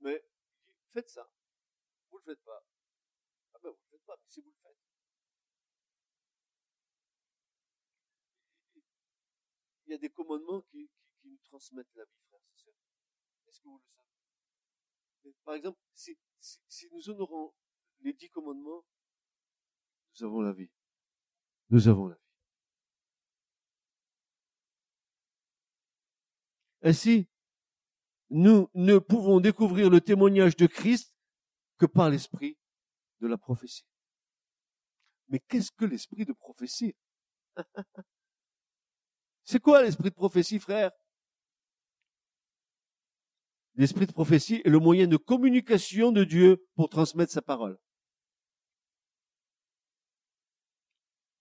Mais 0.00 0.22
il 0.68 0.74
dit, 0.74 0.86
faites 0.92 1.10
ça, 1.10 1.28
vous 2.10 2.18
le 2.18 2.24
faites 2.24 2.42
pas. 2.44 2.64
Ah 3.54 3.58
ben 3.60 3.70
vous 3.70 3.78
le 3.82 3.90
faites 3.90 4.04
pas, 4.04 4.16
mais 4.16 4.28
si 4.28 4.40
vous 4.40 4.50
le 4.50 4.56
faites, 4.62 4.76
il 9.86 9.90
y 9.90 9.94
a 9.94 9.98
des 9.98 10.10
commandements 10.10 10.62
qui, 10.62 10.88
nous 11.24 11.38
transmettent 11.38 11.94
la 11.94 12.04
vie, 12.04 12.20
frère, 12.28 12.40
c'est 12.54 12.70
Est-ce 13.48 13.60
que 13.60 13.68
vous 13.68 13.78
le 13.78 13.84
savez? 15.22 15.34
Par 15.44 15.54
exemple, 15.54 15.80
si, 15.94 16.16
si 16.40 16.88
nous 16.92 17.10
honorons 17.10 17.52
les 18.00 18.12
dix 18.12 18.30
commandements, 18.30 18.86
nous 20.20 20.26
avons 20.26 20.40
la 20.40 20.52
vie. 20.52 20.70
Nous 21.70 21.88
avons 21.88 22.08
la 22.08 22.14
vie. 22.14 22.20
Ainsi, 26.82 27.28
nous 28.30 28.68
ne 28.74 28.98
pouvons 28.98 29.40
découvrir 29.40 29.90
le 29.90 30.00
témoignage 30.00 30.56
de 30.56 30.66
Christ 30.66 31.14
que 31.78 31.86
par 31.86 32.10
l'esprit 32.10 32.58
de 33.20 33.28
la 33.28 33.38
prophétie. 33.38 33.86
Mais 35.28 35.40
qu'est-ce 35.40 35.70
que 35.70 35.84
l'esprit 35.84 36.24
de 36.24 36.32
prophétie? 36.32 36.96
C'est 39.44 39.60
quoi 39.60 39.82
l'esprit 39.82 40.10
de 40.10 40.14
prophétie, 40.14 40.58
frère? 40.58 40.90
L'esprit 43.74 44.06
de 44.06 44.12
prophétie 44.12 44.62
est 44.64 44.70
le 44.70 44.78
moyen 44.78 45.06
de 45.06 45.16
communication 45.16 46.10
de 46.10 46.24
Dieu 46.24 46.66
pour 46.74 46.88
transmettre 46.88 47.32
sa 47.32 47.42
parole. 47.42 47.78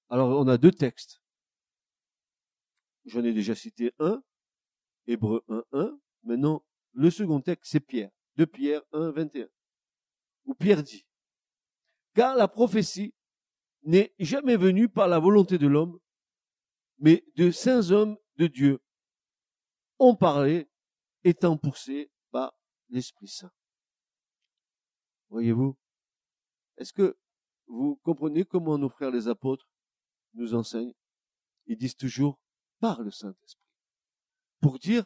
Alors, 0.10 0.30
on 0.40 0.48
a 0.48 0.58
deux 0.58 0.72
textes. 0.72 1.22
J'en 3.06 3.24
ai 3.24 3.34
déjà 3.34 3.56
cité 3.56 3.94
un, 4.00 4.22
Hébreu 5.06 5.44
1, 5.48 5.64
1. 5.72 6.00
Maintenant, 6.24 6.66
le 6.94 7.10
second 7.10 7.42
texte, 7.42 7.72
c'est 7.72 7.80
Pierre. 7.80 8.12
De 8.36 8.46
Pierre 8.46 8.82
1, 8.92 9.12
21. 9.12 9.48
Où 10.46 10.54
Pierre 10.54 10.84
dit, 10.84 11.06
car 12.14 12.36
la 12.36 12.48
prophétie 12.48 13.14
n'est 13.84 14.14
jamais 14.18 14.58
venue 14.58 14.90
par 14.90 15.08
la 15.08 15.20
volonté 15.20 15.58
de 15.58 15.68
l'homme, 15.68 16.00
mais 16.98 17.24
de 17.36 17.52
saints 17.52 17.92
hommes 17.92 18.18
de 18.38 18.48
Dieu 18.48 18.82
ont 20.00 20.16
parlé, 20.16 20.68
étant 21.24 21.58
poussés 21.58 22.12
par 22.32 22.54
l'Esprit 22.90 23.28
Saint. 23.28 23.52
Voyez-vous 25.30 25.78
Est-ce 26.78 26.94
que 26.94 27.18
vous 27.68 27.98
comprenez 27.98 28.46
comment 28.46 28.78
nos 28.78 28.90
frères 28.90 29.12
les 29.12 29.28
apôtres 29.28 29.68
nous 30.38 30.54
enseignent 30.54 30.94
Ils 31.66 31.78
disent 31.78 31.96
toujours 31.96 32.40
par 32.80 33.02
le 33.02 33.12
Saint-Esprit. 33.12 33.66
Pour 34.62 34.80
dire, 34.80 35.06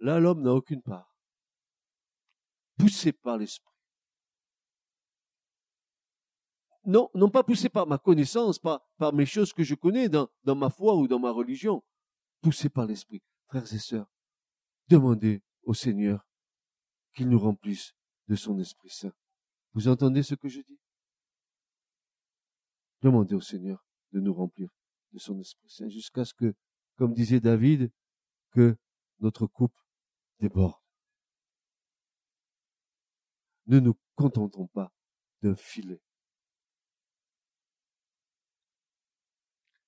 là 0.00 0.20
l'homme 0.20 0.42
n'a 0.42 0.52
aucune 0.52 0.82
part. 0.82 1.16
Poussé 2.76 3.12
par 3.12 3.38
l'Esprit. 3.38 3.72
non, 6.84 7.10
non 7.14 7.30
pas 7.30 7.44
poussé 7.44 7.68
par 7.68 7.86
ma 7.86 7.98
connaissance, 7.98 8.58
pas 8.58 8.84
par 8.98 9.12
mes 9.12 9.26
choses 9.26 9.52
que 9.52 9.62
je 9.62 9.74
connais 9.74 10.08
dans, 10.08 10.28
dans 10.44 10.56
ma 10.56 10.70
foi 10.70 10.96
ou 10.96 11.06
dans 11.06 11.18
ma 11.18 11.30
religion, 11.30 11.82
poussé 12.40 12.68
par 12.68 12.86
l'Esprit. 12.86 13.22
Frères 13.46 13.72
et 13.72 13.78
sœurs, 13.78 14.10
demandez 14.88 15.42
au 15.62 15.74
Seigneur 15.74 16.26
qu'il 17.14 17.28
nous 17.28 17.38
remplisse 17.38 17.94
de 18.28 18.34
son 18.34 18.58
Esprit 18.58 18.90
Saint. 18.90 19.12
Vous 19.74 19.88
entendez 19.88 20.22
ce 20.22 20.34
que 20.34 20.48
je 20.48 20.60
dis? 20.60 20.78
Demandez 23.02 23.34
au 23.34 23.40
Seigneur 23.40 23.84
de 24.12 24.20
nous 24.20 24.34
remplir 24.34 24.68
de 25.12 25.18
son 25.18 25.38
Esprit 25.40 25.68
Saint 25.68 25.88
jusqu'à 25.88 26.24
ce 26.24 26.34
que, 26.34 26.54
comme 26.96 27.14
disait 27.14 27.40
David, 27.40 27.90
que 28.50 28.76
notre 29.20 29.46
coupe 29.46 29.76
déborde. 30.38 30.80
Ne 33.66 33.78
nous 33.78 33.94
contentons 34.16 34.66
pas 34.66 34.92
d'un 35.42 35.54
filet 35.54 36.02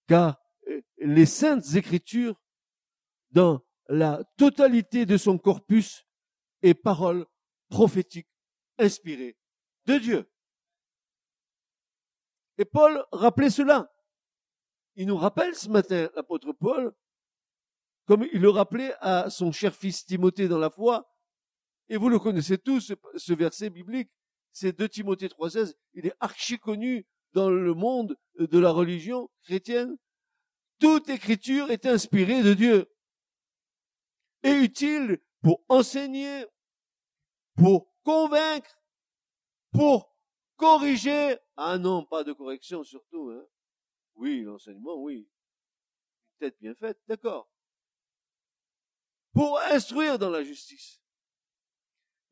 car 0.06 0.40
euh, 0.68 0.82
les 0.98 1.26
saintes 1.26 1.74
écritures, 1.74 2.40
dans 3.30 3.64
la 3.88 4.22
totalité 4.36 5.06
de 5.06 5.16
son 5.16 5.38
corpus, 5.38 6.06
est 6.62 6.74
parole 6.74 7.26
prophétique 7.68 8.28
inspirée 8.78 9.36
de 9.86 9.98
Dieu. 9.98 10.30
Et 12.58 12.64
Paul 12.64 13.04
rappelait 13.12 13.50
cela. 13.50 13.90
Il 14.96 15.06
nous 15.06 15.16
rappelle 15.16 15.54
ce 15.54 15.68
matin, 15.68 16.08
l'apôtre 16.14 16.52
Paul, 16.52 16.94
comme 18.06 18.26
il 18.32 18.40
le 18.40 18.50
rappelait 18.50 18.94
à 19.00 19.30
son 19.30 19.50
cher 19.50 19.74
fils 19.74 20.04
Timothée 20.04 20.48
dans 20.48 20.58
la 20.58 20.70
foi, 20.70 21.10
et 21.88 21.96
vous 21.96 22.08
le 22.08 22.18
connaissez 22.18 22.58
tous, 22.58 22.92
ce 23.16 23.32
verset 23.32 23.70
biblique, 23.70 24.10
c'est 24.52 24.76
2 24.76 24.88
Timothée 24.88 25.28
3.16, 25.28 25.74
il 25.94 26.06
est 26.06 26.14
archi 26.20 26.58
connu 26.58 27.06
dans 27.32 27.50
le 27.50 27.74
monde 27.74 28.16
de 28.38 28.58
la 28.58 28.70
religion 28.70 29.28
chrétienne, 29.42 29.96
toute 30.78 31.08
écriture 31.08 31.70
est 31.70 31.86
inspirée 31.86 32.42
de 32.42 32.54
Dieu 32.54 32.90
et 34.42 34.52
utile 34.52 35.20
pour 35.42 35.64
enseigner, 35.68 36.46
pour 37.56 37.92
convaincre, 38.02 38.78
pour 39.72 40.14
corriger. 40.56 41.36
Ah 41.56 41.78
non, 41.78 42.04
pas 42.04 42.24
de 42.24 42.32
correction 42.32 42.84
surtout. 42.84 43.30
Hein. 43.30 43.44
Oui, 44.16 44.42
l'enseignement, 44.42 44.96
oui. 44.96 45.28
Une 46.30 46.38
tête 46.38 46.58
bien 46.60 46.74
faite, 46.74 46.98
d'accord. 47.06 47.50
Pour 49.32 49.58
instruire 49.60 50.18
dans 50.18 50.30
la 50.30 50.44
justice. 50.44 51.02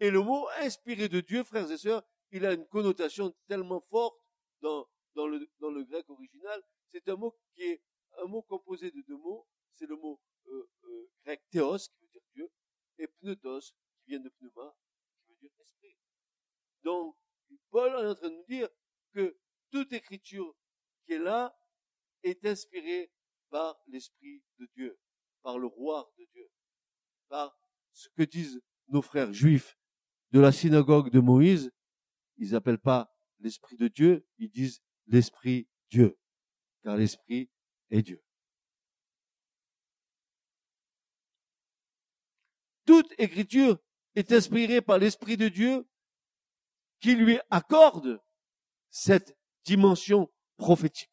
Et 0.01 0.11
le 0.11 0.21
mot 0.21 0.49
inspiré 0.61 1.09
de 1.09 1.21
Dieu, 1.21 1.45
frères 1.45 1.71
et 1.71 1.79
sœurs, 1.79 2.03
il 2.31 2.47
a 2.47 2.53
une 2.55 2.66
connotation 2.66 3.35
tellement 3.47 3.81
forte 3.81 4.16
dans 4.61 5.27
le, 5.27 5.49
dans 5.59 5.71
le 5.71 5.85
grec 5.85 6.09
original, 6.09 6.62
c'est 6.90 7.09
un 7.09 7.16
mot 7.16 7.37
qui 7.55 7.62
est 7.62 7.83
un 8.18 8.27
mot 8.27 8.42
composé 8.42 8.90
de 8.90 9.01
deux 9.03 9.16
mots. 9.16 9.47
C'est 9.75 9.87
le 9.87 9.97
mot 9.97 10.21
euh, 10.47 10.71
euh, 10.85 11.11
grec 11.25 11.42
théos, 11.51 11.79
qui 11.79 12.01
veut 12.01 12.09
dire 12.09 12.23
Dieu, 12.35 12.51
et 12.99 13.07
pneutos, 13.07 13.61
qui 13.61 14.11
vient 14.11 14.21
de 14.21 14.29
pneuma, 14.29 14.77
qui 15.25 15.33
veut 15.33 15.37
dire 15.40 15.51
esprit. 15.61 15.97
Donc, 16.83 17.16
Paul 17.71 17.90
est 17.92 18.09
en 18.09 18.14
train 18.14 18.31
de 18.31 18.37
nous 18.37 18.45
dire 18.45 18.68
que 19.12 19.38
toute 19.71 19.92
écriture 19.92 20.55
qui 21.05 21.14
est 21.14 21.18
là 21.18 21.57
est 22.22 22.44
inspirée 22.46 23.11
par 23.50 23.78
l'Esprit 23.87 24.42
de 24.58 24.66
Dieu, 24.74 24.98
par 25.42 25.58
le 25.58 25.66
roi 25.66 26.12
de 26.18 26.24
Dieu, 26.32 26.50
par 27.28 27.56
ce 27.92 28.08
que 28.11 28.22
disent 28.22 28.61
nos 28.88 29.02
frères 29.02 29.32
juifs 29.32 29.76
de 30.30 30.40
la 30.40 30.52
synagogue 30.52 31.11
de 31.11 31.20
Moïse. 31.20 31.70
Ils 32.38 32.52
n'appellent 32.52 32.78
pas 32.78 33.14
l'Esprit 33.40 33.76
de 33.76 33.88
Dieu, 33.88 34.26
ils 34.38 34.50
disent 34.50 34.82
l'Esprit 35.06 35.68
Dieu, 35.90 36.18
car 36.82 36.96
l'Esprit 36.96 37.50
est 37.90 38.02
Dieu. 38.02 38.22
Toute 42.85 43.12
écriture 43.18 43.78
est 44.14 44.32
inspirée 44.32 44.80
par 44.80 44.98
l'Esprit 44.98 45.37
de 45.37 45.48
Dieu 45.48 45.87
qui 47.00 47.14
lui 47.14 47.38
accorde 47.50 48.20
cette 48.90 49.37
dimension 49.64 50.32
prophétique. 50.56 51.12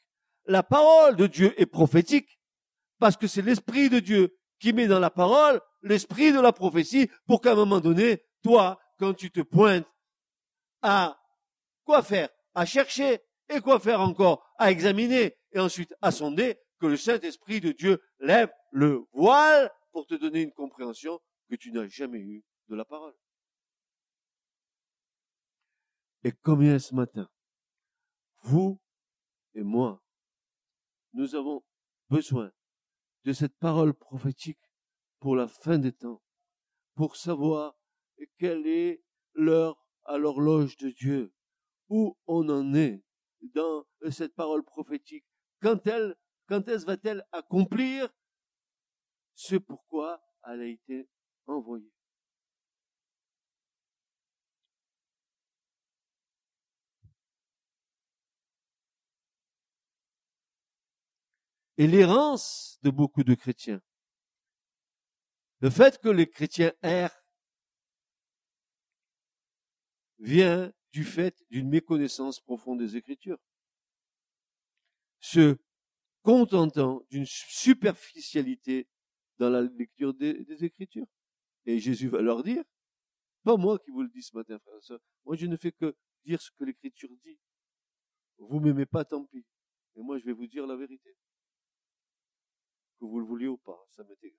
La 0.50 0.64
parole 0.64 1.16
de 1.16 1.28
Dieu 1.28 1.54
est 1.62 1.68
prophétique 1.68 2.42
parce 2.98 3.16
que 3.16 3.28
c'est 3.28 3.44
l'Esprit 3.44 3.88
de 3.88 4.00
Dieu 4.00 4.36
qui 4.58 4.74
met 4.74 4.88
dans 4.88 5.00
la 5.00 5.12
parole 5.12 5.62
l'esprit 5.84 6.32
de 6.32 6.40
la 6.40 6.52
prophétie 6.52 7.08
pour 7.28 7.40
qu'à 7.40 7.52
un 7.52 7.56
moment 7.56 7.80
donné, 7.80 8.26
toi, 8.42 8.80
quand 8.98 9.14
tu 9.14 9.30
te 9.30 9.42
pointes 9.42 9.86
à 10.82 11.22
quoi 11.86 12.02
faire, 12.02 12.30
à 12.56 12.66
chercher 12.66 13.20
et 13.48 13.62
quoi 13.62 13.80
faire 13.80 14.02
encore? 14.02 14.44
À 14.58 14.72
examiner 14.72 15.38
et 15.52 15.60
ensuite 15.60 15.94
à 16.02 16.10
sonder 16.10 16.58
que 16.80 16.88
le 16.88 16.98
Saint-Esprit 16.98 17.62
de 17.62 17.72
Dieu 17.72 18.02
lève 18.18 18.52
le 18.72 19.06
voile 19.14 19.72
pour 19.92 20.08
te 20.08 20.16
donner 20.16 20.42
une 20.42 20.52
compréhension 20.52 21.20
que 21.48 21.58
tu 21.58 21.72
n'as 21.72 21.88
jamais 21.88 22.22
eue 22.22 22.44
de 22.70 22.76
la 22.76 22.86
parole. 22.86 23.14
Et 26.24 26.32
combien 26.32 26.80
ce 26.80 26.96
matin, 26.96 27.30
vous 28.42 28.82
et 29.54 29.62
moi, 29.62 30.02
nous 31.14 31.36
avons 31.36 31.64
besoin 32.10 32.52
de 33.26 33.34
cette 33.34 33.58
parole 33.58 33.94
prophétique 33.94 34.62
pour 35.20 35.36
la 35.36 35.48
fin 35.48 35.78
des 35.78 35.92
temps, 35.92 36.22
pour 36.96 37.16
savoir 37.16 37.76
quelle 38.38 38.66
est 38.68 39.04
l'heure 39.34 39.86
à 40.06 40.18
l'horloge 40.18 40.78
de 40.78 40.90
Dieu, 40.90 41.34
où 41.90 42.18
on 42.26 42.48
en 42.50 42.74
est 42.74 43.04
dans 43.54 43.86
cette 44.10 44.34
parole 44.34 44.64
prophétique. 44.64 45.26
Quand 45.62 45.86
elle, 45.88 46.16
quand 46.48 46.68
est-ce 46.68 46.86
va-t-elle 46.86 47.26
accomplir? 47.32 48.10
Ce 49.36 49.56
pourquoi 49.56 50.22
elle 50.46 50.62
a 50.62 50.66
été 50.66 51.10
envoyée 51.46 51.92
Et 61.80 61.88
l'errance 61.88 62.78
de 62.84 62.90
beaucoup 62.90 63.24
de 63.24 63.36
chrétiens, 63.36 63.82
le 65.62 65.70
fait 65.70 65.98
que 65.98 66.10
les 66.10 66.30
chrétiens 66.30 66.74
errent, 66.82 67.18
vient 70.18 70.74
du 70.92 71.06
fait 71.06 71.42
d'une 71.50 71.70
méconnaissance 71.70 72.42
profonde 72.42 72.80
des 72.80 72.98
Écritures. 72.98 73.40
Se 75.22 75.58
contentant 76.22 77.02
d'une 77.12 77.26
superficialité 77.26 78.90
dans 79.38 79.50
la 79.50 79.62
lecture 79.62 80.14
des, 80.14 80.66
Écritures. 80.66 81.08
Et 81.66 81.80
Jésus 81.80 82.10
va 82.10 82.22
leur 82.22 82.44
dire, 82.44 82.66
pas 83.44 83.56
moi 83.56 83.80
qui 83.80 83.92
vous 83.92 84.04
le 84.04 84.10
dis 84.10 84.22
ce 84.22 84.36
matin, 84.36 84.60
frère 84.60 84.76
et 84.76 84.82
soeur, 84.82 85.00
moi 85.24 85.38
je 85.38 85.46
ne 85.46 85.56
fais 85.56 85.72
que 85.72 85.96
dire 86.26 86.42
ce 86.42 86.52
que 86.52 86.66
l'Écriture 86.66 87.10
dit. 87.24 87.40
Vous 88.38 88.60
m'aimez 88.60 88.86
pas, 88.86 89.06
tant 89.06 89.24
pis. 89.24 89.46
Et 89.96 90.02
moi 90.02 90.18
je 90.20 90.26
vais 90.26 90.34
vous 90.34 90.48
dire 90.48 90.68
la 90.68 90.76
vérité. 90.76 91.16
Que 93.00 93.06
vous 93.06 93.20
le 93.20 93.26
vouliez 93.26 93.48
ou 93.48 93.58
pas, 93.58 93.86
ça 93.90 94.04
m'est 94.04 94.22
égal. 94.24 94.38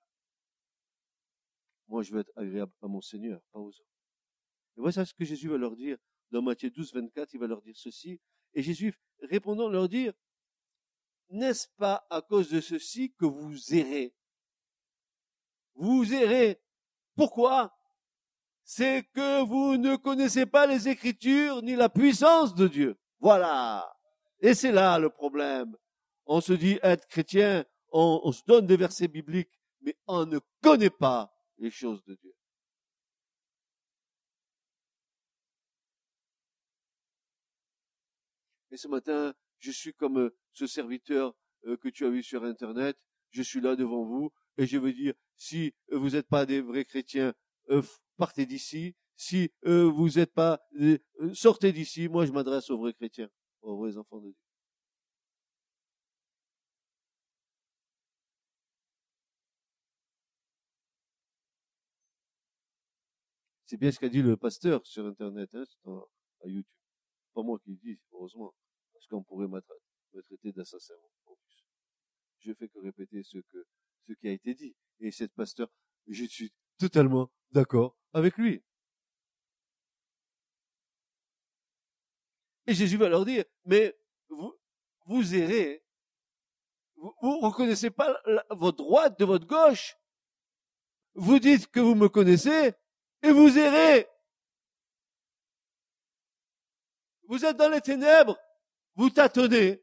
Moi, 1.88 2.03
je 2.03 2.12
veux 2.12 2.20
être 2.20 2.33
agréable 2.37 2.73
à 2.83 2.87
mon 2.87 3.01
Seigneur, 3.01 3.40
pas 3.53 3.59
aux 3.59 3.68
autres. 3.68 3.85
Et 4.77 4.81
voilà 4.81 5.05
ce 5.05 5.14
que 5.14 5.25
Jésus 5.25 5.49
va 5.49 5.57
leur 5.57 5.75
dire. 5.75 5.99
Dans 6.31 6.42
Matthieu 6.42 6.70
12, 6.70 6.92
24, 6.94 7.35
il 7.35 7.40
va 7.40 7.46
leur 7.46 7.62
dire 7.62 7.77
ceci. 7.77 8.20
Et 8.55 8.62
Jésus, 8.62 8.94
répondant, 9.23 9.68
leur 9.68 9.88
dire, 9.88 10.12
n'est-ce 11.31 11.68
pas 11.77 12.07
à 12.11 12.20
cause 12.20 12.51
de 12.51 12.61
ceci 12.61 13.12
que 13.14 13.25
vous 13.25 13.75
errez? 13.75 14.14
Vous 15.75 16.12
errez. 16.12 16.61
Pourquoi? 17.16 17.77
C'est 18.62 19.05
que 19.12 19.42
vous 19.42 19.77
ne 19.77 19.96
connaissez 19.96 20.46
pas 20.46 20.66
les 20.66 20.88
Écritures 20.88 21.62
ni 21.62 21.75
la 21.75 21.88
puissance 21.88 22.55
de 22.55 22.68
Dieu. 22.68 23.01
Voilà. 23.18 23.90
Et 24.40 24.55
c'est 24.55 24.73
là 24.73 24.99
le 24.99 25.11
problème. 25.11 25.77
On 26.27 26.40
se 26.40 26.53
dit 26.53 26.79
être 26.83 27.07
chrétien, 27.09 27.64
on, 27.92 28.33
se 28.33 28.42
donne 28.46 28.66
des 28.66 28.76
versets 28.76 29.09
bibliques, 29.09 29.59
mais 29.81 29.96
on 30.07 30.26
ne 30.26 30.38
connaît 30.62 30.90
pas 30.90 31.33
les 31.59 31.70
choses 31.70 32.03
de 32.05 32.14
Dieu. 32.14 32.35
Et 38.72 38.76
ce 38.76 38.88
matin, 38.88 39.35
je 39.59 39.70
suis 39.70 39.92
comme 39.92 40.18
euh, 40.18 40.37
ce 40.53 40.66
serviteur 40.66 41.35
euh, 41.66 41.76
que 41.76 41.88
tu 41.88 42.07
as 42.07 42.11
vu 42.11 42.22
sur 42.22 42.44
Internet. 42.44 42.96
Je 43.31 43.42
suis 43.42 43.61
là 43.61 43.76
devant 43.76 44.05
vous 44.05 44.33
et 44.59 44.66
je 44.66 44.79
veux 44.79 44.92
dire, 44.92 45.14
si 45.37 45.72
vous 45.90 46.11
n'êtes 46.11 46.29
pas 46.29 46.46
des 46.46 46.61
vrais 46.61 46.85
chrétiens, 46.85 47.35
euh, 47.70 47.83
partez 48.16 48.46
d'ici. 48.46 48.94
Si 49.16 49.50
vous 49.62 50.09
n'êtes 50.16 50.33
pas, 50.33 50.66
sortez 51.35 51.72
d'ici. 51.72 52.09
Moi, 52.09 52.24
je 52.24 52.33
m'adresse 52.33 52.70
aux 52.70 52.79
vrais 52.79 52.94
chrétiens, 52.94 53.29
aux 53.61 53.76
vrais 53.76 53.98
enfants 53.98 54.18
de 54.18 54.29
Dieu. 54.29 54.49
C'est 63.70 63.76
bien 63.76 63.92
ce 63.92 64.00
qu'a 64.00 64.09
dit 64.09 64.20
le 64.20 64.37
pasteur 64.37 64.85
sur 64.85 65.06
Internet, 65.06 65.48
hein, 65.54 66.02
à 66.42 66.48
YouTube. 66.48 66.74
Pas 67.33 67.44
moi 67.44 67.56
qui 67.61 67.70
le 67.70 67.76
dis, 67.76 68.00
heureusement 68.11 68.52
parce 68.92 69.06
qu'on 69.06 69.22
pourrait 69.22 69.46
me 69.46 69.61
traiter 70.22 70.50
d'assassin. 70.50 70.94
Je 72.40 72.52
fais 72.52 72.68
que 72.68 72.80
répéter 72.80 73.22
ce 73.22 73.38
qui 74.14 74.26
a 74.26 74.33
été 74.33 74.54
dit. 74.54 74.74
Et 74.98 75.12
cette 75.12 75.33
pasteur, 75.35 75.68
je 76.09 76.24
suis 76.24 76.52
totalement 76.78 77.30
d'accord 77.52 77.96
avec 78.12 78.37
lui. 78.38 78.61
Et 82.66 82.74
Jésus 82.74 82.96
va 82.96 83.09
leur 83.09 83.24
dire, 83.24 83.44
mais 83.66 83.96
vous, 84.30 84.52
vous 85.06 85.33
errez. 85.37 85.85
Vous, 86.96 87.14
vous 87.22 87.38
reconnaissez 87.38 87.90
pas 87.90 88.20
votre 88.50 88.78
droite 88.78 89.16
de 89.20 89.24
votre 89.24 89.46
gauche. 89.46 89.96
Vous 91.14 91.38
dites 91.38 91.68
que 91.68 91.78
vous 91.78 91.94
me 91.94 92.09
connaissez 92.09 92.74
et 93.22 93.33
vous 93.33 93.59
errez. 93.59 94.09
Vous 97.24 97.44
êtes 97.44 97.56
dans 97.56 97.68
les 97.68 97.80
ténèbres 97.80 98.37
vous 99.00 99.09
tâtonnez, 99.09 99.83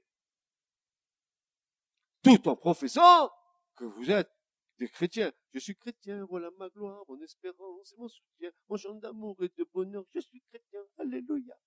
tout 2.22 2.48
en 2.48 2.56
professant 2.56 3.32
que 3.76 3.86
vous 3.86 4.12
êtes 4.12 4.30
des 4.78 4.88
chrétiens. 4.88 5.32
Je 5.54 5.60
suis 5.60 5.76
chrétien, 5.76 6.24
voilà 6.26 6.52
ma 6.52 6.70
gloire, 6.70 7.04
mon 7.08 7.20
espérance, 7.22 7.96
mon 7.98 8.08
soutien, 8.08 8.52
mon 8.70 8.78
chant 8.78 8.94
d'amour 8.94 9.36
et 9.42 9.50
de 9.58 9.64
bonheur. 9.74 10.06
Je 10.14 10.20
suis 10.20 10.42
chrétien, 10.42 10.82
alléluia. 11.00 11.58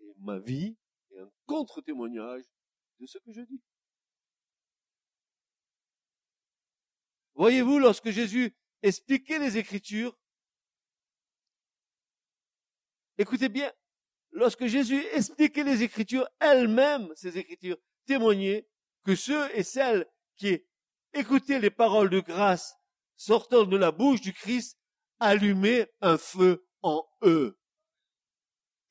Et 0.00 0.14
ma 0.20 0.38
vie 0.38 0.74
est 1.10 1.18
un 1.18 1.30
contre-témoignage 1.44 2.44
de 3.00 3.06
ce 3.06 3.18
que 3.18 3.30
je 3.30 3.42
dis. 3.42 3.62
Voyez-vous, 7.34 7.78
lorsque 7.78 8.08
Jésus 8.08 8.56
expliquait 8.84 9.38
les 9.38 9.56
Écritures, 9.56 10.14
écoutez 13.16 13.48
bien, 13.48 13.72
lorsque 14.30 14.66
Jésus 14.66 15.02
expliquait 15.12 15.64
les 15.64 15.82
Écritures, 15.82 16.28
elles-mêmes, 16.38 17.10
ces 17.16 17.38
Écritures, 17.38 17.78
témoignaient 18.06 18.68
que 19.04 19.16
ceux 19.16 19.50
et 19.56 19.62
celles 19.62 20.06
qui 20.36 20.62
écoutaient 21.14 21.60
les 21.60 21.70
paroles 21.70 22.10
de 22.10 22.20
grâce 22.20 22.76
sortant 23.16 23.64
de 23.64 23.76
la 23.76 23.90
bouche 23.90 24.20
du 24.20 24.34
Christ 24.34 24.78
allumaient 25.18 25.90
un 26.02 26.18
feu 26.18 26.66
en 26.82 27.06
eux. 27.22 27.58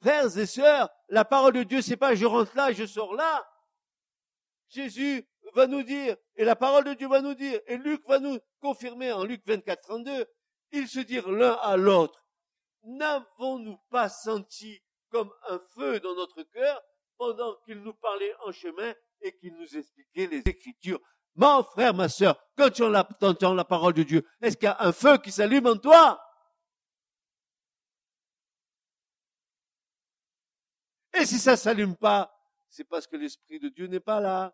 Frères 0.02 0.36
et 0.38 0.46
sœurs, 0.48 0.90
la 1.10 1.24
parole 1.24 1.54
de 1.54 1.64
Dieu, 1.64 1.82
c'est 1.82 1.98
pas 1.98 2.16
je 2.16 2.26
rentre 2.26 2.56
là, 2.56 2.72
je 2.72 2.86
sors 2.86 3.14
là. 3.14 3.48
Jésus 4.70 5.28
va 5.54 5.68
nous 5.68 5.84
dire, 5.84 6.16
et 6.36 6.44
la 6.44 6.56
parole 6.56 6.84
de 6.84 6.94
Dieu 6.94 7.08
va 7.08 7.22
nous 7.22 7.34
dire, 7.34 7.60
et 7.68 7.78
Luc 7.78 8.08
va 8.08 8.20
nous 8.20 8.40
confirmer 8.60 9.12
en 9.12 9.24
Luc 9.24 9.42
24, 9.46 9.82
32, 9.82 10.26
ils 10.72 10.88
se 10.88 11.00
dirent 11.00 11.30
l'un 11.32 11.54
à 11.62 11.78
l'autre, 11.78 12.26
n'avons-nous 12.84 13.78
pas 13.90 14.10
senti 14.10 14.82
comme 15.10 15.32
un 15.50 15.60
feu 15.76 16.00
dans 16.00 16.16
notre 16.16 16.44
cœur 16.44 16.82
pendant 17.18 17.56
qu'il 17.66 17.82
nous 17.82 17.94
parlait 17.94 18.34
en 18.46 18.52
chemin 18.52 18.94
et 19.22 19.38
qu'il 19.38 19.56
nous 19.56 19.78
expliquait 19.78 20.28
les 20.28 20.40
Écritures? 20.40 21.00
Mon 21.36 21.64
frère, 21.64 21.94
ma 21.94 22.10
sœur, 22.10 22.36
quand 22.58 22.70
tu 22.70 22.84
entends 22.84 23.54
la 23.54 23.66
parole 23.66 23.94
de 23.94 24.04
Dieu, 24.04 24.28
est-ce 24.42 24.58
qu'il 24.58 24.66
y 24.66 24.70
a 24.70 24.78
un 24.80 24.92
feu 24.92 25.18
qui 25.18 25.32
s'allume 25.32 25.68
en 25.68 25.78
toi? 25.78 26.20
Et 31.16 31.26
si 31.26 31.38
ça 31.38 31.56
s'allume 31.56 31.96
pas, 31.96 32.36
c'est 32.70 32.84
parce 32.84 33.06
que 33.06 33.16
l'Esprit 33.16 33.60
de 33.60 33.70
Dieu 33.70 33.86
n'est 33.86 34.00
pas 34.00 34.20
là. 34.20 34.54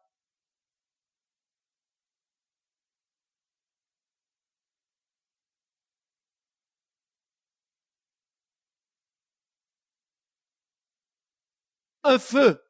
Un 12.04 12.20
feu. 12.20 12.62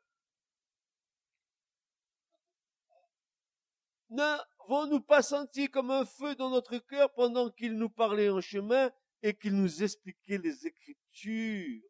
N'avons-nous 4.10 5.02
pas 5.02 5.22
senti 5.22 5.70
comme 5.70 5.92
un 5.92 6.06
feu 6.06 6.36
dans 6.36 6.50
notre 6.50 6.78
cœur 6.80 7.14
pendant 7.14 7.52
qu'il 7.52 7.78
nous 7.78 7.90
parlait 7.90 8.30
en 8.30 8.42
chemin 8.42 8.92
et 9.22 9.36
qu'il 9.36 9.56
nous 9.56 9.84
expliquait 9.84 10.40
les 10.40 10.66
Écritures? 10.66 11.82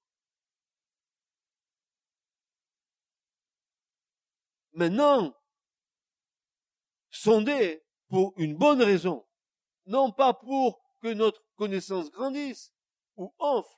Maintenant, 4.74 5.36
sondez 7.10 7.84
pour 8.08 8.34
une 8.38 8.56
bonne 8.56 8.82
raison, 8.82 9.26
non 9.86 10.12
pas 10.12 10.34
pour 10.34 10.82
que 11.02 11.14
notre 11.14 11.44
connaissance 11.56 12.12
grandisse 12.12 12.74
ou 13.16 13.34
enfle, 13.40 13.76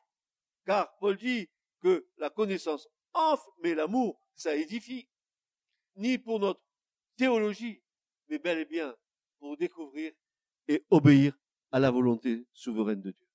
car 0.66 0.96
Paul 0.98 1.18
dit 1.18 1.50
que 1.82 2.08
la 2.18 2.30
connaissance 2.30 2.88
mais 3.64 3.76
l'amour, 3.76 4.20
ça 4.36 4.56
édifie. 4.56 5.08
Ni 5.96 6.18
pour 6.18 6.40
notre 6.40 6.62
théologie, 7.18 7.84
mais 8.30 8.40
bel 8.40 8.60
et 8.60 8.66
bien 8.66 8.96
pour 9.40 9.58
découvrir 9.58 10.14
et 10.68 10.86
obéir 10.90 11.38
à 11.72 11.80
la 11.80 11.92
volonté 11.92 12.48
souveraine 12.54 13.02
de 13.02 13.12
Dieu. 13.12 13.28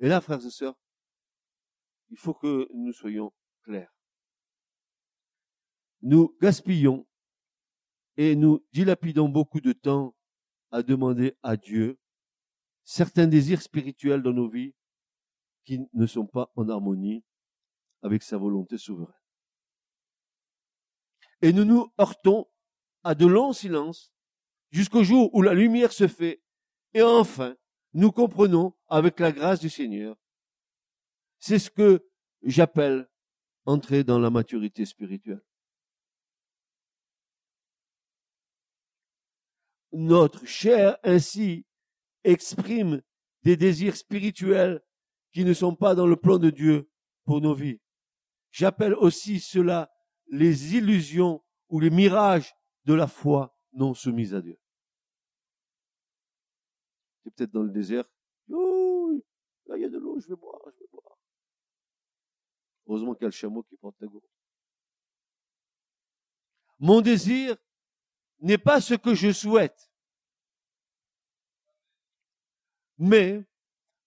Et 0.00 0.08
là, 0.08 0.20
frères 0.20 0.44
et 0.44 0.50
sœurs, 0.50 0.78
il 2.10 2.16
faut 2.16 2.34
que 2.34 2.68
nous 2.74 2.92
soyons 2.92 3.32
clairs. 3.62 3.94
Nous 6.02 6.36
gaspillons 6.40 7.06
et 8.16 8.34
nous 8.34 8.66
dilapidons 8.72 9.28
beaucoup 9.28 9.60
de 9.60 9.72
temps 9.72 10.16
à 10.70 10.82
demander 10.82 11.36
à 11.42 11.56
Dieu 11.56 11.98
certains 12.90 13.28
désirs 13.28 13.62
spirituels 13.62 14.20
dans 14.20 14.32
nos 14.32 14.48
vies 14.48 14.74
qui 15.64 15.86
ne 15.92 16.06
sont 16.06 16.26
pas 16.26 16.50
en 16.56 16.68
harmonie 16.68 17.22
avec 18.02 18.24
sa 18.24 18.36
volonté 18.36 18.78
souveraine. 18.78 19.14
Et 21.40 21.52
nous 21.52 21.64
nous 21.64 21.92
heurtons 22.00 22.48
à 23.04 23.14
de 23.14 23.26
longs 23.26 23.52
silences 23.52 24.12
jusqu'au 24.72 25.04
jour 25.04 25.32
où 25.32 25.40
la 25.40 25.54
lumière 25.54 25.92
se 25.92 26.08
fait 26.08 26.42
et 26.92 27.00
enfin 27.00 27.56
nous 27.92 28.10
comprenons 28.10 28.74
avec 28.88 29.20
la 29.20 29.30
grâce 29.30 29.60
du 29.60 29.70
Seigneur. 29.70 30.16
C'est 31.38 31.60
ce 31.60 31.70
que 31.70 32.04
j'appelle 32.42 33.08
entrer 33.66 34.02
dans 34.02 34.18
la 34.18 34.30
maturité 34.30 34.84
spirituelle. 34.84 35.44
Notre 39.92 40.44
chair 40.44 40.98
ainsi 41.04 41.66
exprime 42.24 43.02
des 43.42 43.56
désirs 43.56 43.96
spirituels 43.96 44.82
qui 45.32 45.44
ne 45.44 45.54
sont 45.54 45.74
pas 45.74 45.94
dans 45.94 46.06
le 46.06 46.16
plan 46.16 46.38
de 46.38 46.50
Dieu 46.50 46.90
pour 47.24 47.40
nos 47.40 47.54
vies. 47.54 47.80
J'appelle 48.50 48.94
aussi 48.94 49.40
cela 49.40 49.90
les 50.28 50.76
illusions 50.76 51.42
ou 51.68 51.80
les 51.80 51.90
mirages 51.90 52.54
de 52.84 52.94
la 52.94 53.06
foi 53.06 53.56
non 53.72 53.94
soumise 53.94 54.34
à 54.34 54.40
Dieu. 54.40 54.58
C'est 57.22 57.34
peut-être 57.34 57.52
dans 57.52 57.62
le 57.62 57.70
désert. 57.70 58.04
Oh, 58.50 59.12
là, 59.66 59.76
il 59.76 59.82
y 59.82 59.84
a 59.84 59.88
de 59.88 59.98
l'eau, 59.98 60.18
je 60.18 60.28
vais 60.28 60.36
boire, 60.36 60.60
je 60.66 60.80
vais 60.80 60.88
boire. 60.90 61.18
Heureusement 62.86 63.14
qu'il 63.14 63.22
y 63.22 63.26
a 63.26 63.28
le 63.28 63.32
chameau 63.32 63.62
qui 63.62 63.76
porte 63.76 63.96
ta 63.98 64.06
gourde. 64.06 64.24
Mon 66.78 67.00
désir 67.00 67.56
n'est 68.40 68.58
pas 68.58 68.80
ce 68.80 68.94
que 68.94 69.14
je 69.14 69.32
souhaite, 69.32 69.89
mais 73.00 73.42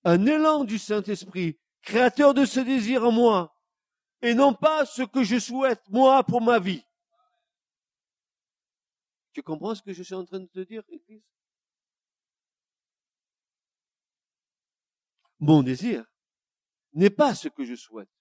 un 0.04 0.26
élan 0.26 0.64
du 0.64 0.78
Saint-Esprit, 0.78 1.60
créateur 1.82 2.34
de 2.34 2.46
ce 2.46 2.60
désir 2.60 3.04
en 3.04 3.12
moi, 3.12 3.60
et 4.22 4.36
non 4.36 4.54
pas 4.54 4.86
ce 4.86 5.02
que 5.02 5.24
je 5.24 5.40
souhaite, 5.40 5.82
moi, 5.90 6.24
pour 6.24 6.42
ma 6.42 6.60
vie. 6.60 6.86
Tu 9.34 9.42
comprends 9.42 9.74
ce 9.74 9.82
que 9.82 9.94
je 9.94 10.04
suis 10.04 10.14
en 10.14 10.24
train 10.24 10.40
de 10.40 10.46
te 10.46 10.60
dire, 10.60 10.84
Église? 10.90 11.24
Mon 15.40 15.64
désir 15.64 16.06
n'est 16.94 17.10
pas 17.10 17.34
ce 17.34 17.48
que 17.48 17.66
je 17.66 17.76
souhaite, 17.76 18.12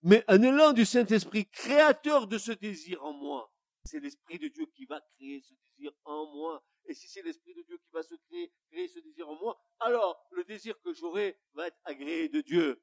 mais 0.00 0.24
un 0.26 0.40
élan 0.40 0.72
du 0.72 0.86
Saint-Esprit, 0.86 1.46
créateur 1.50 2.26
de 2.26 2.38
ce 2.38 2.52
désir 2.52 3.04
en 3.04 3.12
moi. 3.12 3.51
C'est 3.84 4.00
l'Esprit 4.00 4.38
de 4.38 4.48
Dieu 4.48 4.66
qui 4.66 4.84
va 4.86 5.00
créer 5.16 5.40
ce 5.40 5.54
désir 5.54 5.92
en 6.04 6.26
moi. 6.32 6.64
Et 6.86 6.94
si 6.94 7.08
c'est 7.08 7.22
l'Esprit 7.22 7.54
de 7.54 7.62
Dieu 7.62 7.78
qui 7.78 7.90
va 7.92 8.02
se 8.02 8.14
créer, 8.14 8.52
créer 8.70 8.88
ce 8.88 8.98
désir 9.00 9.28
en 9.28 9.36
moi, 9.36 9.60
alors 9.80 10.26
le 10.30 10.44
désir 10.44 10.80
que 10.80 10.92
j'aurai 10.92 11.38
va 11.54 11.66
être 11.68 11.78
agréé 11.84 12.28
de 12.28 12.40
Dieu. 12.40 12.82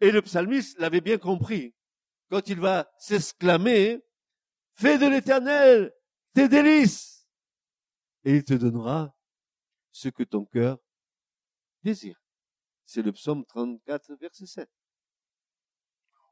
Et 0.00 0.10
le 0.10 0.20
psalmiste 0.22 0.78
l'avait 0.78 1.00
bien 1.00 1.18
compris. 1.18 1.74
Quand 2.28 2.48
il 2.48 2.60
va 2.60 2.92
s'exclamer, 2.98 4.04
fais 4.74 4.98
de 4.98 5.06
l'éternel 5.06 5.94
tes 6.34 6.48
délices. 6.48 7.28
Et 8.24 8.36
il 8.36 8.44
te 8.44 8.54
donnera 8.54 9.16
ce 9.92 10.08
que 10.08 10.24
ton 10.24 10.44
cœur 10.44 10.78
désire. 11.82 12.20
C'est 12.84 13.02
le 13.02 13.12
psaume 13.12 13.44
34, 13.46 14.14
verset 14.16 14.46
7. 14.46 14.70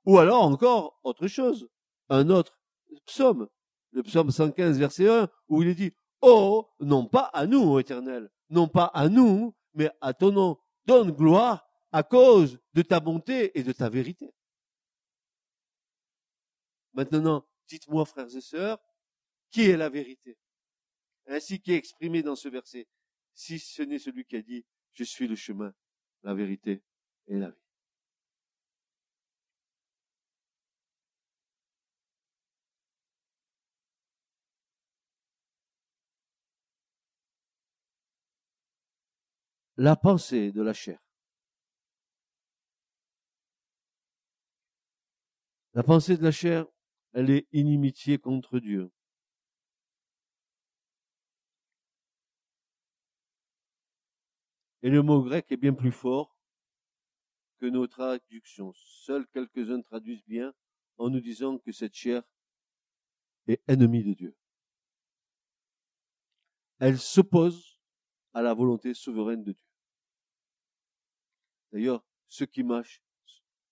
Ou 0.07 0.19
alors 0.19 0.43
encore 0.43 1.01
autre 1.03 1.27
chose, 1.27 1.69
un 2.09 2.29
autre 2.31 2.59
psaume, 3.07 3.49
le 3.93 4.03
psaume 4.03 4.31
115, 4.31 4.79
verset 4.79 5.09
1, 5.09 5.29
où 5.49 5.62
il 5.62 5.69
est 5.69 5.75
dit, 5.75 5.93
Oh, 6.21 6.69
non 6.81 7.07
pas 7.07 7.25
à 7.33 7.47
nous, 7.47 7.62
ô 7.62 7.79
éternel, 7.79 8.31
non 8.51 8.69
pas 8.69 8.87
à 8.87 9.09
nous, 9.09 9.55
mais 9.75 9.90
à 10.01 10.14
ton 10.14 10.33
nom, 10.33 10.59
donne 10.87 11.11
gloire 11.11 11.67
à 11.93 12.03
cause 12.03 12.59
de 12.73 12.83
ta 12.83 13.01
bonté 13.01 13.59
et 13.59 13.62
de 13.62 13.73
ta 13.73 13.88
vérité. 13.88 14.35
Maintenant, 16.93 17.47
dites-moi, 17.69 18.05
frères 18.05 18.35
et 18.35 18.40
sœurs, 18.40 18.79
qui 19.51 19.69
est 19.69 19.77
la 19.77 19.88
vérité? 19.88 20.38
Ainsi 21.27 21.61
qui 21.61 21.73
est 21.73 21.77
exprimé 21.77 22.23
dans 22.23 22.37
ce 22.37 22.49
verset, 22.49 22.87
si 23.35 23.59
ce 23.59 23.83
n'est 23.83 23.99
celui 23.99 24.25
qui 24.25 24.37
a 24.37 24.43
dit, 24.43 24.64
je 24.93 25.05
suis 25.05 25.27
le 25.27 25.37
chemin, 25.37 25.75
la 26.23 26.35
vérité 26.35 26.83
et 27.27 27.38
la 27.38 27.51
vie. 27.51 27.63
La 39.77 39.97
pensée 39.97 40.53
de 40.53 40.63
la 40.63 40.73
chair. 40.73 41.01
La 45.73 45.83
pensée 45.83 46.17
de 46.17 46.23
la 46.23 46.31
chair, 46.31 46.67
elle 47.13 47.31
est 47.31 47.49
inimitié 47.51 48.19
contre 48.19 48.61
Dieu. 48.61 48.93
Et 54.83 54.91
le 54.91 55.03
mot 55.03 55.23
grec 55.23 55.51
est 55.51 55.57
bien 55.57 55.75
plus 55.75 55.91
fort 55.91 56.37
que 57.59 57.67
nos 57.67 57.89
traductions. 57.89 58.73
Seuls 58.77 59.27
quelques-uns 59.29 59.83
traduisent 59.83 60.25
bien 60.27 60.55
en 60.99 61.11
nous 61.11 61.21
disant 61.21 61.59
que 61.59 61.73
cette 61.73 61.95
chair 61.95 62.23
est 63.49 63.63
ennemie 63.67 64.05
de 64.05 64.13
Dieu. 64.13 64.37
Elle 66.79 66.99
s'oppose 66.99 67.74
à 68.35 68.42
la 68.42 68.53
volonté 68.53 68.94
souveraine 68.94 69.42
de 69.42 69.53
Dieu. 69.53 69.66
D'ailleurs, 71.73 72.05
ce 72.29 72.44
qui 72.44 72.62
marche 72.62 73.03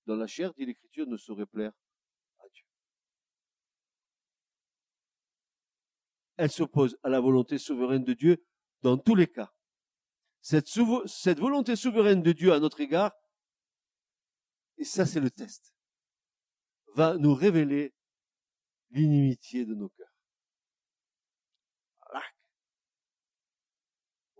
dans 0.06 0.16
la 0.16 0.26
chair, 0.26 0.54
dit 0.54 0.64
l'Écriture, 0.64 1.06
ne 1.06 1.16
saurait 1.16 1.46
plaire 1.46 1.72
à 2.38 2.48
Dieu. 2.48 2.64
Elle 6.36 6.50
s'oppose 6.50 6.96
à 7.02 7.08
la 7.08 7.20
volonté 7.20 7.58
souveraine 7.58 8.04
de 8.04 8.14
Dieu 8.14 8.44
dans 8.80 8.96
tous 8.96 9.14
les 9.14 9.28
cas 9.28 9.52
cette, 10.42 10.68
cette 11.06 11.38
volonté 11.38 11.76
souveraine 11.76 12.22
de 12.22 12.32
Dieu 12.32 12.52
à 12.52 12.58
notre 12.58 12.80
égard, 12.80 13.12
et 14.76 14.84
ça 14.84 15.06
c'est 15.06 15.20
le 15.20 15.30
test, 15.30 15.72
va 16.94 17.16
nous 17.16 17.32
révéler 17.32 17.94
l'inimitié 18.90 19.64
de 19.64 19.74
nos 19.74 19.88
cœurs. 19.88 20.08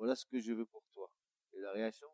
Voilà 0.02 0.16
ce 0.16 0.26
que 0.26 0.40
je 0.40 0.52
veux 0.52 0.66
pour 0.66 0.82
toi. 0.92 1.08
Et 1.52 1.60
la 1.60 1.70
réaction 1.70 2.08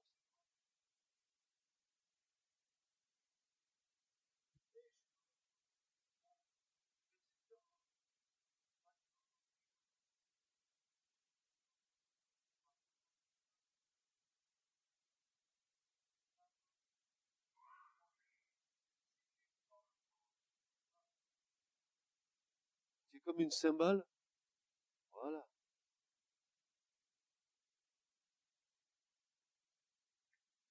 comme 23.24 23.40
une 23.40 23.50
cymbale. 23.50 24.04
Voilà. 25.12 25.46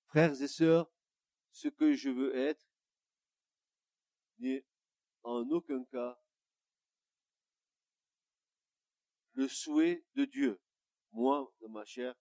Frères 0.07 0.41
et 0.41 0.47
sœurs, 0.47 0.89
ce 1.51 1.67
que 1.67 1.93
je 1.93 2.09
veux 2.09 2.35
être 2.35 2.65
n'est 4.39 4.65
en 5.23 5.49
aucun 5.49 5.83
cas 5.85 6.19
le 9.33 9.47
souhait 9.47 10.03
de 10.15 10.25
Dieu. 10.25 10.59
Moi, 11.11 11.53
de 11.61 11.67
ma 11.67 11.85
chair, 11.85 12.15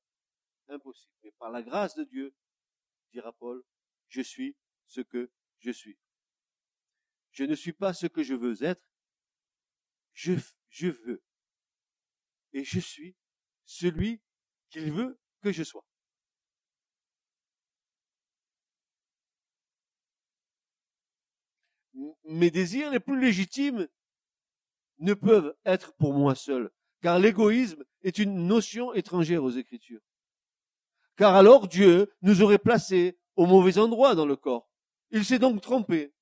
impossible. 0.68 1.14
Mais 1.22 1.32
par 1.32 1.50
la 1.50 1.62
grâce 1.62 1.94
de 1.94 2.04
Dieu, 2.04 2.34
dira 3.12 3.32
Paul, 3.32 3.64
je 4.08 4.20
suis 4.20 4.56
ce 4.86 5.00
que 5.00 5.30
je 5.58 5.70
suis. 5.70 5.98
Je 7.30 7.44
ne 7.44 7.54
suis 7.54 7.72
pas 7.72 7.94
ce 7.94 8.06
que 8.06 8.22
je 8.22 8.34
veux 8.34 8.62
être, 8.62 8.82
je, 10.12 10.32
je 10.70 10.88
veux. 10.88 11.22
Et 12.52 12.64
je 12.64 12.80
suis 12.80 13.16
celui 13.64 14.22
qu'il 14.70 14.92
veut 14.92 15.18
que 15.40 15.52
je 15.52 15.62
sois. 15.62 15.86
Mes 22.24 22.50
désirs 22.50 22.90
les 22.90 23.00
plus 23.00 23.20
légitimes 23.20 23.88
ne 24.98 25.14
peuvent 25.14 25.54
être 25.64 25.94
pour 25.94 26.12
moi 26.12 26.34
seul, 26.34 26.70
car 27.02 27.18
l'égoïsme 27.18 27.84
est 28.02 28.18
une 28.18 28.46
notion 28.46 28.92
étrangère 28.94 29.44
aux 29.44 29.50
Écritures. 29.50 30.00
Car 31.16 31.34
alors 31.34 31.68
Dieu 31.68 32.12
nous 32.22 32.42
aurait 32.42 32.58
placés 32.58 33.18
au 33.36 33.46
mauvais 33.46 33.78
endroit 33.78 34.14
dans 34.14 34.26
le 34.26 34.36
corps. 34.36 34.68
Il 35.10 35.24
s'est 35.24 35.38
donc 35.38 35.60
trompé. 35.60 36.12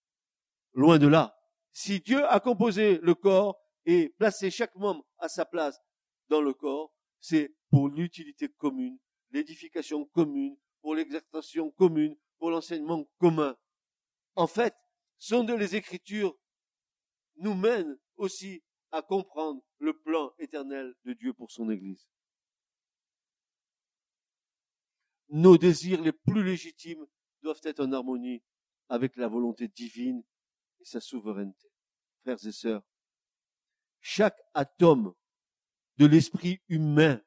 Loin 0.73 0.99
de 0.99 1.07
là. 1.07 1.37
Si 1.73 2.01
Dieu 2.01 2.25
a 2.27 2.39
composé 2.41 2.99
le 3.03 3.15
corps 3.15 3.59
et 3.87 4.11
placer 4.19 4.51
chaque 4.51 4.75
membre 4.77 5.05
à 5.19 5.29
sa 5.29 5.45
place 5.45 5.81
dans 6.29 6.41
le 6.41 6.53
corps, 6.53 6.93
c'est 7.21 7.55
pour 7.71 7.89
l'utilité 7.89 8.49
commune, 8.49 8.99
l'édification 9.31 10.05
commune, 10.07 10.57
pour 10.83 10.95
l'exaltation 10.95 11.71
commune, 11.71 12.17
pour 12.39 12.51
l'enseignement 12.51 13.05
commun. 13.19 13.57
En 14.37 14.47
fait, 14.47 14.75
sont 15.25 15.43
de 15.43 15.55
les 15.55 15.75
Écritures 15.75 16.37
nous 17.37 17.55
mènent 17.55 17.99
aussi 18.17 18.63
à 18.91 19.01
comprendre 19.01 19.63
le 19.79 19.99
plan 19.99 20.35
éternel 20.39 20.95
de 21.05 21.15
Dieu 21.15 21.33
pour 21.33 21.51
son 21.51 21.71
Église. 21.71 22.07
Nos 25.31 25.57
désirs 25.57 26.03
les 26.03 26.13
plus 26.13 26.45
légitimes 26.45 27.07
doivent 27.41 27.63
être 27.65 27.81
en 27.81 27.93
harmonie 27.93 28.43
avec 28.91 29.17
la 29.17 29.27
volonté 29.27 29.67
divine 29.67 30.23
et 30.81 30.85
sa 30.85 31.01
souveraineté. 31.01 31.69
Frères 32.21 32.47
et 32.47 32.53
sœurs, 32.53 32.83
chaque 34.03 34.39
atome 34.53 35.15
de 35.97 36.05
l'esprit 36.05 36.61
humain 36.69 37.23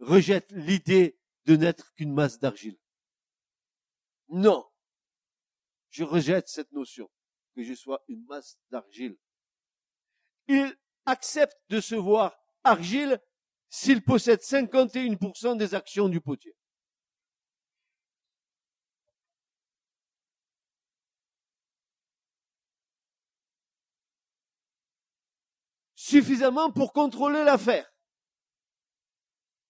rejette 0.00 0.50
l'idée 0.50 1.16
de 1.44 1.54
n'être 1.54 1.94
qu'une 1.94 2.12
masse 2.12 2.40
d'argile. 2.40 2.78
Non. 4.28 4.66
Je 5.90 6.02
rejette 6.02 6.48
cette 6.48 6.72
notion 6.72 7.08
que 7.54 7.62
je 7.62 7.74
sois 7.74 8.02
une 8.08 8.24
masse 8.26 8.58
d'argile. 8.70 9.16
Il 10.48 10.76
accepte 11.06 11.56
de 11.68 11.80
se 11.80 11.94
voir 11.94 12.36
argile 12.64 13.20
s'il 13.68 14.02
possède 14.02 14.40
51% 14.40 15.56
des 15.56 15.74
actions 15.74 16.08
du 16.08 16.20
potier. 16.20 16.56
suffisamment 26.10 26.72
pour 26.72 26.92
contrôler 26.92 27.44
l'affaire. 27.44 27.88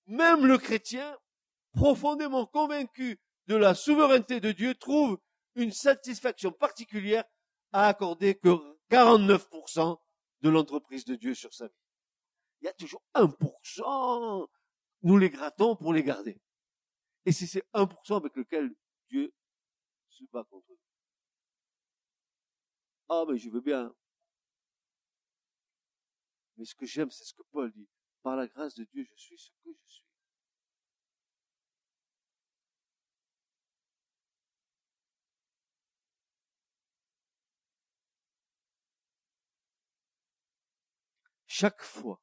Même 0.06 0.46
le 0.46 0.56
chrétien, 0.56 1.18
profondément 1.74 2.46
convaincu 2.46 3.20
de 3.46 3.56
la 3.56 3.74
souveraineté 3.74 4.40
de 4.40 4.50
Dieu, 4.50 4.74
trouve 4.74 5.18
une 5.54 5.70
satisfaction 5.70 6.50
particulière 6.50 7.24
à 7.72 7.88
accorder 7.88 8.36
que 8.36 8.48
49% 8.90 10.00
de 10.40 10.48
l'entreprise 10.48 11.04
de 11.04 11.14
Dieu 11.14 11.34
sur 11.34 11.52
sa 11.54 11.68
vie. 11.68 11.74
Il 12.60 12.66
y 12.66 12.68
a 12.68 12.72
toujours 12.72 13.02
1%, 13.14 14.48
nous 15.02 15.18
les 15.18 15.30
grattons 15.30 15.76
pour 15.76 15.92
les 15.92 16.02
garder. 16.02 16.40
Et 17.24 17.32
c'est 17.32 17.46
ces 17.46 17.62
1% 17.74 18.16
avec 18.16 18.36
lequel 18.36 18.74
Dieu 19.08 19.32
se 20.08 20.24
bat 20.32 20.44
contre 20.44 20.70
nous. 20.70 20.78
Ah, 23.08 23.24
mais 23.28 23.38
je 23.38 23.50
veux 23.50 23.60
bien. 23.60 23.94
Mais 26.56 26.64
ce 26.64 26.74
que 26.74 26.86
j'aime, 26.86 27.10
c'est 27.10 27.24
ce 27.24 27.34
que 27.34 27.42
Paul 27.50 27.72
dit. 27.72 27.88
Par 28.22 28.36
la 28.36 28.46
grâce 28.46 28.74
de 28.74 28.84
Dieu, 28.84 29.04
je 29.04 29.14
suis 29.16 29.38
ce 29.38 29.50
que 29.64 29.72
je 29.72 29.92
suis. 29.92 30.09
Chaque 41.60 41.82
fois 41.82 42.18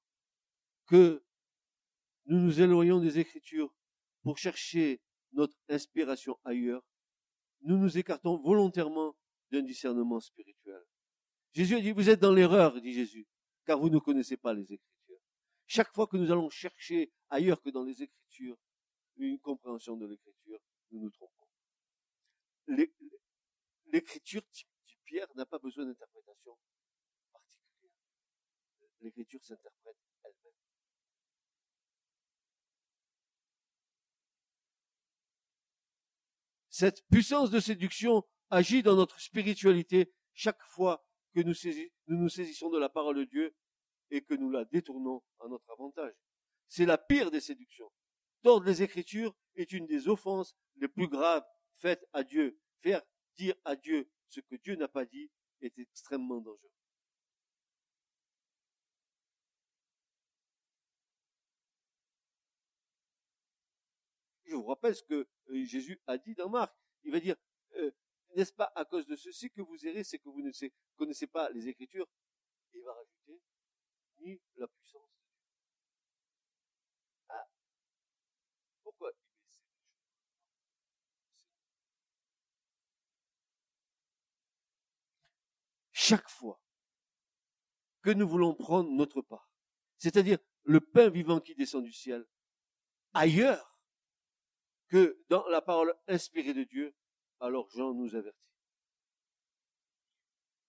que 0.87 1.23
nous 2.25 2.39
nous 2.39 2.59
éloignons 2.59 2.99
des 2.99 3.19
Écritures 3.19 3.71
pour 4.23 4.39
chercher 4.39 4.99
notre 5.31 5.55
inspiration 5.69 6.39
ailleurs, 6.43 6.81
nous 7.61 7.77
nous 7.77 7.99
écartons 7.99 8.39
volontairement 8.39 9.15
d'un 9.51 9.61
discernement 9.61 10.19
spirituel. 10.19 10.81
Jésus 11.51 11.75
a 11.75 11.81
dit, 11.81 11.91
vous 11.91 12.09
êtes 12.09 12.19
dans 12.19 12.33
l'erreur, 12.33 12.81
dit 12.81 12.93
Jésus, 12.93 13.27
car 13.63 13.77
vous 13.79 13.91
ne 13.91 13.99
connaissez 13.99 14.37
pas 14.37 14.55
les 14.55 14.63
Écritures. 14.63 15.21
Chaque 15.67 15.93
fois 15.93 16.07
que 16.07 16.17
nous 16.17 16.31
allons 16.31 16.49
chercher 16.49 17.13
ailleurs 17.29 17.61
que 17.61 17.69
dans 17.69 17.83
les 17.83 18.01
Écritures 18.01 18.57
une 19.17 19.37
compréhension 19.37 19.97
de 19.97 20.07
l'Écriture, 20.07 20.59
nous 20.89 20.99
nous 20.99 21.11
trompons. 21.11 21.47
L'Écriture, 23.85 24.41
dit 24.51 24.65
Pierre, 25.05 25.27
n'a 25.35 25.45
pas 25.45 25.59
besoin 25.59 25.85
d'interprétation. 25.85 26.57
L'Écriture 29.01 29.43
s'interprète 29.43 29.97
elle-même. 30.23 30.53
Cette 36.69 37.05
puissance 37.07 37.49
de 37.49 37.59
séduction 37.59 38.23
agit 38.49 38.83
dans 38.83 38.95
notre 38.95 39.19
spiritualité 39.19 40.13
chaque 40.33 40.63
fois 40.63 41.03
que 41.33 41.41
nous, 41.41 41.53
nous 42.07 42.29
saisissons 42.29 42.69
de 42.69 42.79
la 42.79 42.89
parole 42.89 43.17
de 43.17 43.23
Dieu 43.25 43.55
et 44.09 44.21
que 44.21 44.33
nous 44.33 44.49
la 44.49 44.65
détournons 44.65 45.23
à 45.39 45.47
notre 45.47 45.69
avantage. 45.71 46.13
C'est 46.67 46.85
la 46.85 46.97
pire 46.97 47.31
des 47.31 47.41
séductions. 47.41 47.91
Tordre 48.43 48.65
les 48.65 48.83
Écritures 48.83 49.35
est 49.55 49.71
une 49.71 49.87
des 49.87 50.07
offenses 50.07 50.55
les 50.75 50.87
plus 50.87 51.07
graves 51.07 51.45
faites 51.77 52.05
à 52.13 52.23
Dieu. 52.23 52.59
Faire 52.81 53.01
dire 53.35 53.55
à 53.65 53.75
Dieu 53.75 54.09
ce 54.29 54.39
que 54.41 54.55
Dieu 54.55 54.75
n'a 54.75 54.87
pas 54.87 55.05
dit 55.05 55.29
est 55.61 55.77
extrêmement 55.79 56.39
dangereux. 56.39 56.76
Je 64.47 64.55
vous 64.55 64.63
rappelle 64.63 64.95
ce 64.95 65.03
que 65.03 65.27
euh, 65.49 65.65
Jésus 65.65 66.01
a 66.07 66.17
dit 66.17 66.33
dans 66.33 66.49
Marc. 66.49 66.73
Il 67.03 67.11
va 67.11 67.19
dire, 67.19 67.35
euh, 67.75 67.91
n'est-ce 68.35 68.53
pas 68.53 68.71
à 68.75 68.85
cause 68.85 69.05
de 69.05 69.15
ceci 69.15 69.51
que 69.51 69.61
vous 69.61 69.85
errez, 69.85 70.03
c'est 70.03 70.19
que 70.19 70.29
vous 70.29 70.41
ne 70.41 70.51
connaissez 70.95 71.27
pas 71.27 71.49
les 71.49 71.67
Écritures? 71.67 72.07
Il 72.73 72.81
va 72.83 72.93
rajouter, 72.93 73.41
ni 74.21 74.41
la 74.55 74.67
puissance 74.67 75.01
de 75.01 75.17
Dieu. 75.17 75.35
Ah, 77.29 77.47
pourquoi? 78.83 79.11
Ces 79.49 79.59
Chaque 85.91 86.29
fois 86.29 86.61
que 88.01 88.11
nous 88.11 88.29
voulons 88.29 88.55
prendre 88.55 88.89
notre 88.91 89.21
part, 89.21 89.51
c'est-à-dire 89.97 90.37
le 90.63 90.79
pain 90.79 91.09
vivant 91.09 91.41
qui 91.41 91.53
descend 91.53 91.83
du 91.83 91.91
ciel, 91.91 92.25
ailleurs 93.13 93.76
que 94.87 95.19
dans 95.29 95.45
la 95.47 95.61
parole 95.61 95.93
inspirée 96.07 96.53
de 96.53 96.63
Dieu, 96.63 96.95
alors 97.39 97.69
Jean 97.69 97.93
nous 97.93 98.15
avertit. 98.15 98.51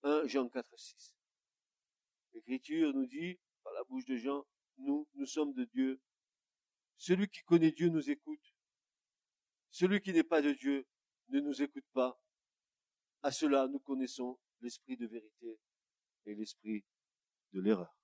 1 0.03 0.27
Jean 0.27 0.49
4, 0.49 0.79
6. 0.79 1.15
L'Écriture 2.33 2.93
nous 2.95 3.07
dit, 3.07 3.39
par 3.63 3.73
la 3.73 3.85
bouche 3.85 4.05
de 4.05 4.17
Jean, 4.17 4.47
nous, 4.79 5.09
nous 5.15 5.27
sommes 5.27 5.53
de 5.55 5.65
Dieu. 5.65 6.01
Celui 6.97 7.29
qui 7.29 7.43
connaît 7.43 7.73
Dieu 7.73 7.89
nous 7.89 8.11
écoute. 8.11 8.55
Celui 9.71 10.01
qui 10.01 10.13
n'est 10.13 10.25
pas 10.25 10.43
de 10.43 10.53
Dieu 10.53 10.87
ne 11.29 11.41
nous 11.41 11.63
écoute 11.63 11.87
pas. 11.93 12.21
À 13.23 13.33
cela, 13.33 13.67
nous 13.69 13.81
connaissons 13.81 14.39
l'esprit 14.61 14.97
de 14.97 15.07
vérité 15.07 15.59
et 16.27 16.35
l'esprit 16.35 16.85
de 17.53 17.61
l'erreur. 17.61 17.95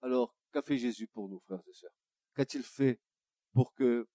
Alors, 0.00 0.33
qu'a 0.54 0.62
fait 0.62 0.78
Jésus 0.78 1.08
pour 1.08 1.28
nous, 1.28 1.40
frères 1.40 1.60
et 1.66 1.72
sœurs? 1.72 1.90
Qu'a-t-il 2.34 2.62
fait 2.62 3.00
pour 3.52 3.74
que 3.74 4.08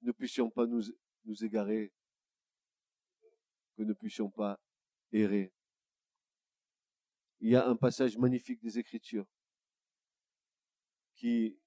ne 0.00 0.12
puissions 0.12 0.50
pas 0.50 0.66
nous, 0.66 0.82
nous 1.26 1.44
égarer, 1.44 1.92
que 3.76 3.82
ne 3.82 3.92
puissions 3.92 4.30
pas 4.30 4.58
errer? 5.12 5.52
Il 7.40 7.50
y 7.50 7.56
a 7.56 7.68
un 7.68 7.76
passage 7.76 8.16
magnifique 8.16 8.62
des 8.62 8.78
Écritures 8.78 9.26
qui, 11.14 11.58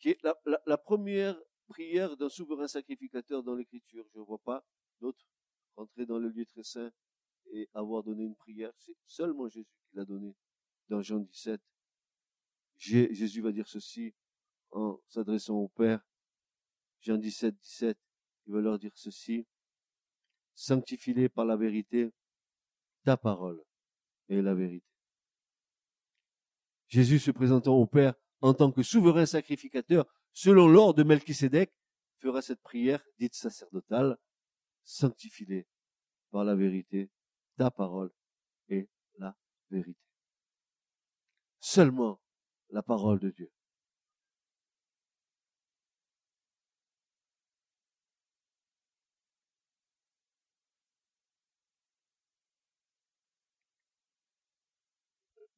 qui 0.00 0.10
est 0.10 0.22
la, 0.24 0.34
la 0.66 0.78
première 0.78 1.40
prière 1.68 2.16
d'un 2.16 2.28
souverain 2.28 2.66
sacrificateur 2.66 3.44
dans 3.44 3.54
l'Écriture. 3.54 4.04
Je 4.12 4.18
ne 4.18 4.24
vois 4.24 4.42
pas 4.42 4.66
d'autres 5.00 5.28
rentrer 5.76 6.06
dans 6.06 6.18
le 6.18 6.28
lieu 6.30 6.44
très 6.44 6.64
saint 6.64 6.90
et 7.52 7.68
avoir 7.72 8.02
donné 8.02 8.24
une 8.24 8.34
prière. 8.34 8.72
C'est 8.78 8.96
seulement 9.06 9.48
Jésus 9.48 9.78
qui 9.88 9.96
l'a 9.96 10.04
donné 10.04 10.34
dans 10.88 11.02
Jean 11.02 11.20
17, 11.20 11.60
Jésus 12.78 13.40
va 13.40 13.52
dire 13.52 13.68
ceci 13.68 14.14
en 14.70 15.00
s'adressant 15.08 15.54
au 15.54 15.68
Père. 15.68 16.00
Jean 17.00 17.18
17, 17.18 17.56
17, 17.56 17.98
il 18.46 18.52
va 18.52 18.60
leur 18.60 18.78
dire 18.78 18.92
ceci. 18.94 19.46
Sanctifie-les 20.54 21.28
par 21.28 21.44
la 21.44 21.56
vérité. 21.56 22.12
Ta 23.04 23.16
parole 23.16 23.62
est 24.28 24.42
la 24.42 24.54
vérité. 24.54 24.86
Jésus 26.88 27.18
se 27.18 27.30
présentant 27.30 27.76
au 27.76 27.86
Père 27.86 28.14
en 28.40 28.54
tant 28.54 28.72
que 28.72 28.82
souverain 28.82 29.26
sacrificateur, 29.26 30.06
selon 30.32 30.68
l'ordre 30.68 30.94
de 30.94 31.02
Melchisédek, 31.02 31.72
fera 32.18 32.42
cette 32.42 32.62
prière 32.62 33.04
dite 33.18 33.34
sacerdotale. 33.34 34.18
Sanctifie-les 34.84 35.66
par 36.30 36.44
la 36.44 36.54
vérité. 36.54 37.10
Ta 37.56 37.70
parole 37.70 38.12
est 38.68 38.88
la 39.18 39.36
vérité 39.70 40.07
seulement 41.60 42.20
la 42.70 42.82
parole 42.82 43.18
de 43.20 43.30
Dieu. 43.30 43.52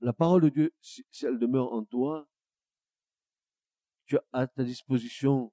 La 0.03 0.14
parole 0.14 0.42
de 0.42 0.48
Dieu, 0.48 0.74
si 0.80 1.05
elle 1.22 1.38
demeure 1.38 1.72
en 1.72 1.84
toi, 1.84 2.26
tu 4.07 4.16
as 4.16 4.24
à 4.32 4.46
ta 4.46 4.64
disposition 4.64 5.53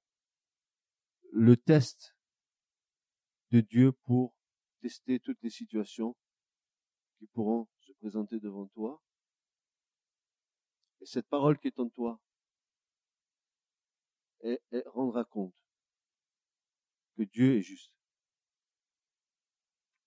le 1.33 1.57
test 1.57 2.15
de 3.51 3.59
Dieu 3.59 3.91
pour 3.91 4.33
tester 4.81 5.19
toutes 5.19 5.41
les 5.43 5.49
situations 5.49 6.15
qui 7.19 7.27
pourront 7.27 7.67
se 7.79 7.91
présenter 7.93 8.39
devant 8.39 8.67
toi. 8.67 9.01
Et 11.01 11.05
cette 11.05 11.27
parole 11.27 11.57
qui 11.59 11.67
est 11.67 11.79
en 11.79 11.89
toi, 11.89 12.19
rendra 14.85 15.25
compte 15.25 15.55
que 17.15 17.23
Dieu 17.23 17.57
est 17.57 17.61
juste. 17.61 17.93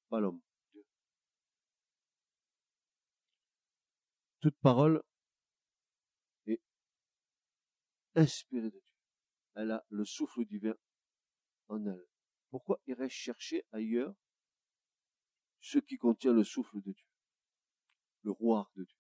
Pas 0.09 0.20
l'homme, 0.20 0.41
Dieu. 0.72 0.84
Toute 4.41 4.57
parole 4.61 5.03
est 6.47 6.61
inspirée 8.14 8.70
de 8.70 8.70
Dieu. 8.70 8.82
Elle 9.55 9.72
a 9.72 9.84
le 9.91 10.05
souffle 10.05 10.45
divin 10.45 10.74
en 11.68 11.84
elle. 11.86 12.07
Pourquoi 12.51 12.80
irais-je 12.86 13.14
chercher 13.14 13.64
ailleurs 13.72 14.14
ce 15.61 15.78
qui 15.78 15.99
contient 15.99 16.32
le 16.32 16.43
souffle 16.43 16.80
de 16.80 16.93
Dieu, 16.93 17.07
le 18.22 18.32
roi 18.32 18.70
de 18.74 18.84
Dieu? 18.84 18.99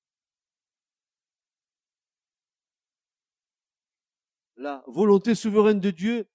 La 4.60 4.84
volonté 4.86 5.34
souveraine 5.34 5.80
de 5.80 5.90
Dieu 5.90 6.28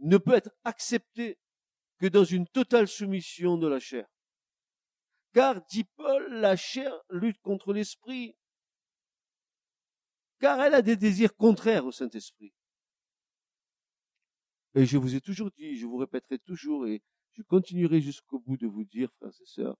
ne 0.00 0.18
peut 0.18 0.34
être 0.34 0.50
acceptée 0.62 1.38
que 1.98 2.06
dans 2.06 2.24
une 2.24 2.46
totale 2.46 2.86
soumission 2.86 3.56
de 3.56 3.66
la 3.66 3.80
chair. 3.80 4.06
Car, 5.32 5.64
dit 5.66 5.84
Paul, 5.96 6.34
la 6.34 6.54
chair 6.54 6.92
lutte 7.08 7.40
contre 7.40 7.72
l'esprit, 7.72 8.36
car 10.38 10.60
elle 10.60 10.74
a 10.74 10.82
des 10.82 10.96
désirs 10.96 11.34
contraires 11.34 11.86
au 11.86 11.92
Saint-Esprit. 11.92 12.52
Et 14.74 14.84
je 14.84 14.98
vous 14.98 15.14
ai 15.14 15.20
toujours 15.20 15.50
dit, 15.52 15.76
je 15.76 15.86
vous 15.86 15.96
répéterai 15.96 16.38
toujours, 16.40 16.86
et 16.86 17.02
je 17.32 17.42
continuerai 17.42 18.02
jusqu'au 18.02 18.38
bout 18.38 18.58
de 18.58 18.66
vous 18.66 18.84
dire, 18.84 19.10
frères 19.14 19.40
et 19.40 19.46
sœurs, 19.46 19.78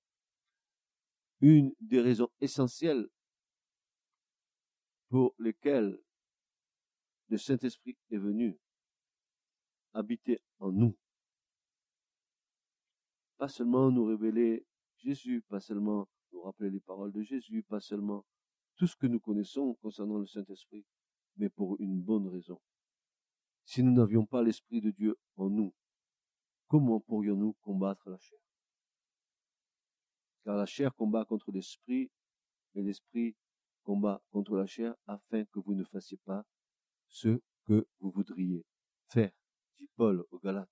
une 1.40 1.74
des 1.80 2.00
raisons 2.00 2.30
essentielles 2.40 3.06
pour 5.10 5.34
lesquelles 5.38 5.98
le 7.28 7.38
Saint-Esprit 7.38 7.96
est 8.10 8.18
venu 8.18 8.58
habiter 9.92 10.40
en 10.58 10.72
nous. 10.72 10.96
Pas 13.36 13.48
seulement 13.48 13.90
nous 13.90 14.04
révéler 14.04 14.66
Jésus, 14.96 15.42
pas 15.42 15.60
seulement 15.60 16.08
nous 16.32 16.42
rappeler 16.42 16.70
les 16.70 16.80
paroles 16.80 17.12
de 17.12 17.22
Jésus, 17.22 17.62
pas 17.62 17.80
seulement 17.80 18.24
tout 18.76 18.86
ce 18.86 18.96
que 18.96 19.06
nous 19.06 19.20
connaissons 19.20 19.74
concernant 19.74 20.18
le 20.18 20.26
Saint-Esprit, 20.26 20.84
mais 21.36 21.48
pour 21.48 21.80
une 21.80 22.00
bonne 22.00 22.28
raison. 22.28 22.60
Si 23.64 23.82
nous 23.82 23.92
n'avions 23.92 24.26
pas 24.26 24.42
l'Esprit 24.42 24.80
de 24.80 24.90
Dieu 24.90 25.16
en 25.36 25.48
nous, 25.48 25.74
comment 26.68 27.00
pourrions-nous 27.00 27.54
combattre 27.62 28.10
la 28.10 28.18
chair? 28.18 28.38
Car 30.44 30.56
la 30.56 30.66
chair 30.66 30.94
combat 30.94 31.24
contre 31.24 31.50
l'Esprit, 31.52 32.10
et 32.74 32.82
l'Esprit 32.82 33.36
combat 33.84 34.22
contre 34.30 34.56
la 34.56 34.66
chair 34.66 34.94
afin 35.06 35.44
que 35.44 35.60
vous 35.60 35.74
ne 35.74 35.84
fassiez 35.84 36.18
pas 36.24 36.44
ce 37.14 37.40
que 37.64 37.86
vous 38.00 38.10
voudriez 38.10 38.64
faire, 39.08 39.30
dit 39.78 39.88
Paul 39.96 40.26
aux 40.32 40.38
Galates. 40.40 40.68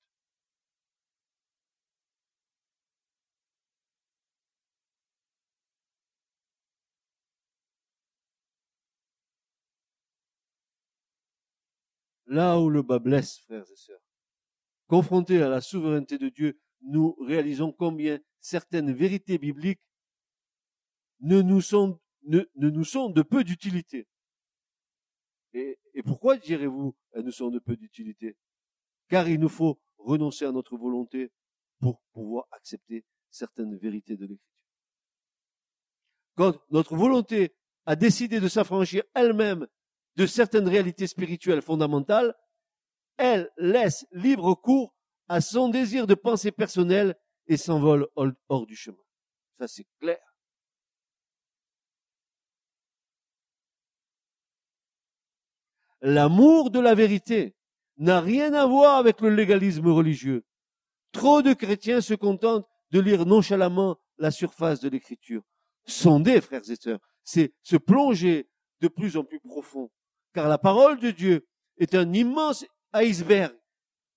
Là 12.27 12.59
où 12.59 12.71
le 12.71 12.83
bas 12.83 12.99
blesse, 12.99 13.39
frères 13.39 13.71
et 13.71 13.77
sœurs, 13.77 14.01
confrontés 14.89 15.43
à 15.43 15.49
la 15.49 15.61
souveraineté 15.61 16.19
de 16.19 16.29
Dieu, 16.29 16.61
nous 16.81 17.15
réalisons 17.21 17.73
combien 17.73 18.19
certaines 18.41 18.93
vérités 18.93 19.39
bibliques 19.39 19.83
ne 21.21 21.41
nous 21.41 21.61
sont, 21.61 22.01
ne, 22.25 22.43
nous 22.57 22.85
sont 22.85 23.11
de 23.11 23.23
peu 23.23 23.45
d'utilité. 23.45 24.09
Et, 25.55 25.79
pourquoi 26.05 26.37
direz-vous 26.37 26.97
elles 27.13 27.25
nous 27.25 27.33
sont 27.33 27.51
de 27.51 27.59
peu 27.59 27.77
d'utilité? 27.77 28.37
Car 29.09 29.29
il 29.29 29.39
nous 29.39 29.49
faut 29.49 29.81
renoncer 29.99 30.45
à 30.45 30.53
notre 30.53 30.77
volonté 30.77 31.31
pour 31.81 32.03
pouvoir 32.13 32.47
accepter 32.53 33.05
certaines 33.31 33.77
vérités 33.77 34.17
de 34.17 34.27
l'Écriture. 34.27 34.47
Quand 36.35 36.59
notre 36.71 36.97
volonté 36.97 37.55
a 37.85 37.97
décidé 37.97 38.41
de 38.41 38.49
s'affranchir 38.49 39.03
elle-même 39.15 39.67
de 40.17 40.27
certaines 40.27 40.69
réalités 40.69 41.07
spirituelles 41.07 41.63
fondamentales, 41.63 42.35
elle 43.17 43.51
laisse 43.59 44.07
libre 44.13 44.55
cours 44.55 44.95
à 45.29 45.41
son 45.41 45.69
désir 45.69 46.07
de 46.07 46.15
pensée 46.15 46.53
personnelle 46.53 47.15
et 47.47 47.57
s'envole 47.57 48.09
hors 48.49 48.67
du 48.67 48.77
chemin. 48.77 48.97
Ça, 49.59 49.69
c'est 49.69 49.87
clair. 49.99 50.19
L'amour 56.03 56.71
de 56.71 56.81
la 56.81 56.95
vérité 56.95 57.55
n'a 57.97 58.21
rien 58.21 58.53
à 58.53 58.67
voir 58.67 58.97
avec 58.97 59.21
le 59.21 59.31
légalisme 59.31 59.89
religieux. 59.89 60.45
Trop 61.13 61.43
de 61.43 61.53
chrétiens 61.53 62.01
se 62.01 62.15
contentent 62.15 62.67
de 62.91 63.01
lire 63.01 63.25
nonchalamment 63.25 63.99
la 64.19 64.31
surface 64.31 64.81
de 64.81 64.89
l'écriture. 64.89 65.43
Sonder, 65.87 66.41
frères 66.41 66.69
et 66.69 66.77
sœurs, 66.77 67.01
c'est 67.25 67.55
se 67.63 67.77
plonger 67.77 68.49
de 68.81 68.89
plus 68.89 69.17
en 69.17 69.25
plus 69.25 69.41
profond 69.41 69.91
car 70.33 70.49
la 70.49 70.59
parole 70.59 70.99
de 70.99 71.11
Dieu 71.11 71.47
est 71.79 71.95
un 71.95 72.13
immense 72.13 72.65
iceberg. 72.93 73.55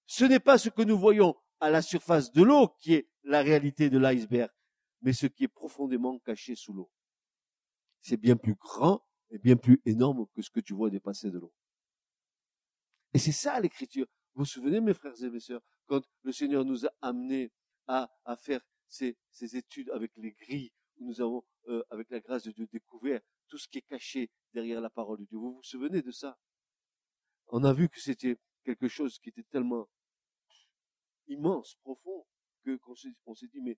Ce 0.05 0.25
n'est 0.25 0.39
pas 0.39 0.57
ce 0.57 0.69
que 0.69 0.81
nous 0.81 0.97
voyons 0.97 1.36
à 1.59 1.69
la 1.69 1.81
surface 1.81 2.31
de 2.31 2.43
l'eau 2.43 2.69
qui 2.79 2.93
est 2.93 3.09
la 3.23 3.41
réalité 3.41 3.89
de 3.89 3.97
l'iceberg, 3.97 4.51
mais 5.01 5.13
ce 5.13 5.27
qui 5.27 5.45
est 5.45 5.49
profondément 5.49 6.19
caché 6.19 6.55
sous 6.55 6.73
l'eau. 6.73 6.91
C'est 8.01 8.17
bien 8.17 8.36
plus 8.36 8.55
grand 8.55 9.01
et 9.31 9.39
bien 9.39 9.55
plus 9.55 9.81
énorme 9.86 10.25
que 10.33 10.41
ce 10.41 10.49
que 10.49 10.59
tu 10.59 10.73
vois 10.73 10.89
dépasser 10.89 11.31
de 11.31 11.39
l'eau. 11.39 11.53
Et 13.16 13.18
c'est 13.18 13.32
ça 13.32 13.57
l'écriture. 13.61 14.07
Vous 14.34 14.41
vous 14.41 14.45
souvenez, 14.45 14.82
mes 14.82 14.93
frères 14.93 15.13
et 15.24 15.30
mes 15.30 15.39
sœurs, 15.39 15.61
quand 15.88 16.01
le 16.24 16.34
Seigneur 16.34 16.66
nous 16.66 16.86
a 16.86 16.89
amenés 17.01 17.49
à, 17.88 18.13
à 18.26 18.36
faire 18.36 18.59
ces, 18.89 19.18
ces 19.32 19.55
études 19.55 19.89
avec 19.91 20.11
les 20.18 20.34
grilles, 20.34 20.74
où 20.97 21.07
nous 21.07 21.22
avons, 21.22 21.45
euh, 21.70 21.82
avec 21.91 22.09
la 22.09 22.20
grâce 22.20 22.43
de 22.43 22.51
Dieu, 22.51 22.68
découvert 22.68 23.22
tout 23.47 23.57
ce 23.57 23.70
qui 23.70 23.78
est 23.78 23.88
caché 23.88 24.30
derrière 24.51 24.82
la 24.82 24.89
parole 24.89 25.20
de 25.20 25.24
Dieu. 25.24 25.38
Vous 25.38 25.53
vous 25.53 25.63
souvenez 25.63 26.01
de 26.01 26.11
ça? 26.11 26.38
On 27.47 27.63
a 27.63 27.72
vu 27.72 27.88
que 27.88 28.01
c'était 28.01 28.38
quelque 28.66 28.89
chose 28.89 29.18
qui 29.18 29.30
était 29.30 29.43
tellement 29.43 29.88
immense, 31.28 31.76
profond, 31.84 32.26
que 32.66 32.76
qu'on 32.76 32.95
s'est, 32.95 33.47
dit 33.47 33.61
mais 33.61 33.78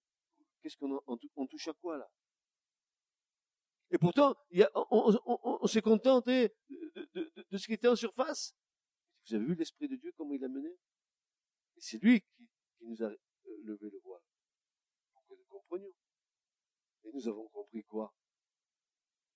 qu'est-ce 0.64 0.78
qu'on 0.78 1.00
on, 1.06 1.46
touche 1.46 1.68
à 1.68 1.74
quoi 1.74 2.00
là? 2.00 2.10
Et 3.92 4.00
pourtant, 4.00 4.36
on, 4.90 5.68
s'est 5.68 5.84
contenté 5.84 6.56
de, 7.14 7.56
ce 7.56 7.68
qui 7.68 7.74
était 7.74 7.88
en 7.88 7.96
surface? 7.96 8.56
Vous 9.28 9.36
avez 9.36 9.46
vu 9.46 9.56
l'esprit 9.56 9.90
de 9.90 9.96
Dieu 9.98 10.14
comment 10.16 10.34
il 10.34 10.44
a 10.44 10.48
mené? 10.48 10.70
Et 10.70 11.82
c'est 11.82 12.02
lui 12.02 12.22
qui, 12.22 12.50
nous 12.82 13.04
a 13.04 13.08
euh, 13.08 13.18
levé 13.64 13.90
le 13.90 14.00
voile 14.00 14.22
pour 15.12 15.26
que 15.26 15.34
nous 15.34 15.46
comprenions. 15.46 15.94
Et 17.04 17.12
nous 17.12 17.28
avons 17.28 17.48
compris 17.50 17.84
quoi? 17.84 18.16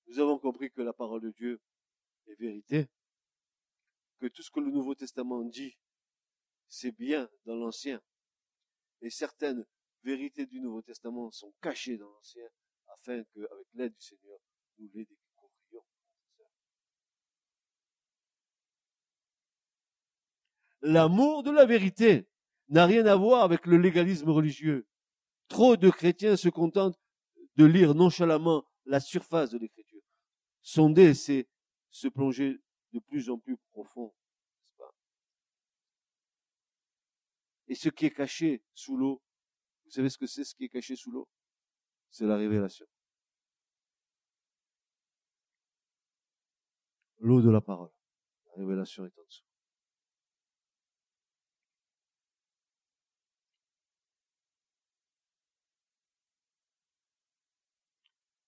Nous 0.07 0.19
avons 0.19 0.39
compris 0.39 0.71
que 0.71 0.81
la 0.81 0.93
parole 0.93 1.21
de 1.21 1.31
Dieu 1.31 1.61
est 2.27 2.35
vérité, 2.35 2.87
que 4.19 4.27
tout 4.27 4.43
ce 4.43 4.51
que 4.51 4.59
le 4.61 4.71
Nouveau 4.71 4.95
Testament 4.95 5.43
dit, 5.43 5.77
c'est 6.69 6.91
bien 6.91 7.29
dans 7.45 7.55
l'Ancien. 7.55 8.01
Et 9.01 9.09
certaines 9.09 9.65
vérités 10.03 10.45
du 10.45 10.61
Nouveau 10.61 10.81
Testament 10.81 11.31
sont 11.31 11.53
cachées 11.61 11.97
dans 11.97 12.09
l'Ancien, 12.09 12.47
afin 12.87 13.23
qu'avec 13.25 13.67
l'aide 13.73 13.93
du 13.93 14.01
Seigneur, 14.01 14.39
nous 14.77 14.89
les 14.93 15.05
découvrions. 15.05 15.20
L'amour 20.81 21.43
de 21.43 21.51
la 21.51 21.65
vérité 21.65 22.27
n'a 22.69 22.85
rien 22.85 23.05
à 23.05 23.15
voir 23.15 23.43
avec 23.43 23.65
le 23.65 23.77
légalisme 23.77 24.29
religieux. 24.29 24.87
Trop 25.47 25.77
de 25.77 25.89
chrétiens 25.89 26.37
se 26.37 26.49
contentent 26.49 26.99
de 27.55 27.65
lire 27.65 27.93
nonchalamment 27.93 28.65
la 28.85 28.99
surface 28.99 29.51
de 29.51 29.57
l'Écriture. 29.57 30.01
Sonder, 30.61 31.13
c'est 31.13 31.47
se 31.89 32.07
plonger 32.07 32.61
de 32.93 32.99
plus 32.99 33.29
en 33.29 33.37
plus 33.37 33.57
profond. 33.71 34.13
Et 37.67 37.75
ce 37.75 37.89
qui 37.89 38.05
est 38.05 38.11
caché 38.11 38.63
sous 38.73 38.97
l'eau, 38.97 39.21
vous 39.85 39.91
savez 39.91 40.09
ce 40.09 40.17
que 40.17 40.27
c'est 40.27 40.43
ce 40.43 40.55
qui 40.55 40.65
est 40.65 40.69
caché 40.69 40.95
sous 40.95 41.11
l'eau? 41.11 41.27
C'est 42.09 42.25
la 42.25 42.37
révélation. 42.37 42.85
L'eau 47.19 47.41
de 47.41 47.49
la 47.49 47.61
parole. 47.61 47.91
La 48.47 48.63
révélation 48.63 49.05
est 49.05 49.17
en 49.17 49.23
dessous. 49.23 49.50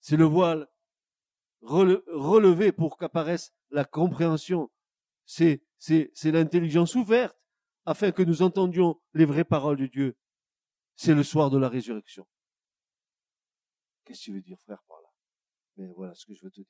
C'est 0.03 0.17
le 0.17 0.25
voile 0.25 0.67
relevé 1.61 2.73
pour 2.73 2.97
qu'apparaisse 2.97 3.53
la 3.69 3.85
compréhension. 3.85 4.69
C'est, 5.25 5.63
c'est, 5.77 6.11
c'est 6.13 6.33
l'intelligence 6.33 6.95
ouverte 6.95 7.37
afin 7.85 8.11
que 8.11 8.21
nous 8.21 8.41
entendions 8.41 9.01
les 9.13 9.23
vraies 9.23 9.45
paroles 9.45 9.77
de 9.77 9.87
Dieu. 9.87 10.17
C'est 10.97 11.15
le 11.15 11.23
soir 11.23 11.49
de 11.49 11.57
la 11.57 11.69
résurrection. 11.69 12.27
Qu'est-ce 14.03 14.19
que 14.19 14.25
tu 14.25 14.33
veux 14.33 14.41
dire, 14.41 14.59
frère, 14.59 14.83
par 14.89 14.99
là? 15.01 15.07
Mais 15.77 15.87
voilà 15.93 16.13
ce 16.15 16.25
que 16.25 16.33
je 16.33 16.43
veux 16.43 16.51
te 16.51 16.59
dire. 16.59 16.67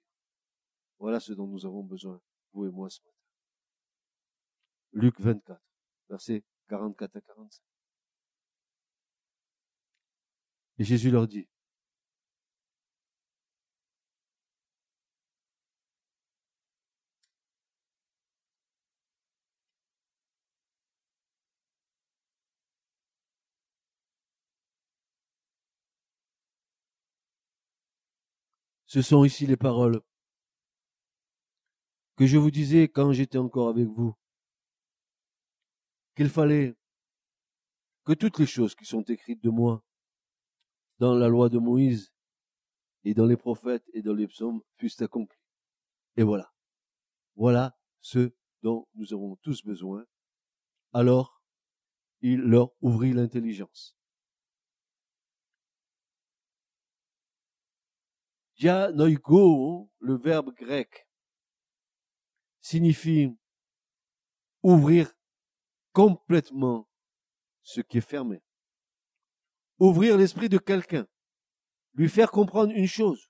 Voilà 0.99 1.19
ce 1.19 1.33
dont 1.33 1.47
nous 1.47 1.65
avons 1.65 1.81
besoin, 1.81 2.21
vous 2.53 2.67
et 2.67 2.71
moi, 2.71 2.87
ce 2.91 2.99
matin. 3.01 3.17
Luc 4.91 5.19
24, 5.19 5.59
versets 6.07 6.43
44 6.67 7.15
à 7.15 7.21
45. 7.21 7.63
Et 10.77 10.83
Jésus 10.83 11.09
leur 11.09 11.27
dit, 11.27 11.47
Ce 28.93 29.01
sont 29.01 29.25
ici 29.25 29.47
les 29.47 29.57
paroles 29.57 30.03
que 32.15 32.27
je 32.27 32.37
vous 32.37 32.51
disais 32.51 32.83
quand 32.89 33.11
j'étais 33.11 33.39
encore 33.39 33.69
avec 33.69 33.87
vous, 33.87 34.13
qu'il 36.15 36.29
fallait 36.29 36.75
que 38.05 38.13
toutes 38.13 38.37
les 38.37 38.45
choses 38.45 38.75
qui 38.75 38.85
sont 38.85 39.01
écrites 39.01 39.43
de 39.43 39.49
moi 39.49 39.83
dans 40.99 41.15
la 41.15 41.27
loi 41.27 41.49
de 41.49 41.57
Moïse 41.57 42.13
et 43.03 43.15
dans 43.15 43.25
les 43.25 43.35
prophètes 43.35 43.89
et 43.93 44.03
dans 44.03 44.13
les 44.13 44.27
psaumes 44.27 44.61
fussent 44.75 45.01
accomplies. 45.01 45.41
Et 46.15 46.21
voilà. 46.21 46.53
Voilà 47.35 47.75
ce 47.99 48.31
dont 48.61 48.87
nous 48.93 49.11
avons 49.11 49.37
tous 49.37 49.63
besoin. 49.63 50.05
Alors, 50.91 51.41
il 52.21 52.41
leur 52.41 52.69
ouvrit 52.79 53.13
l'intelligence. 53.13 53.97
Dianoigo, 58.57 59.91
le 59.99 60.15
verbe 60.15 60.53
grec, 60.53 61.07
signifie 62.61 63.35
ouvrir 64.61 65.11
complètement 65.91 66.89
ce 67.61 67.81
qui 67.81 67.97
est 67.97 68.01
fermé. 68.01 68.41
Ouvrir 69.79 70.17
l'esprit 70.17 70.49
de 70.49 70.57
quelqu'un. 70.57 71.07
Lui 71.93 72.09
faire 72.09 72.31
comprendre 72.31 72.71
une 72.73 72.87
chose. 72.87 73.29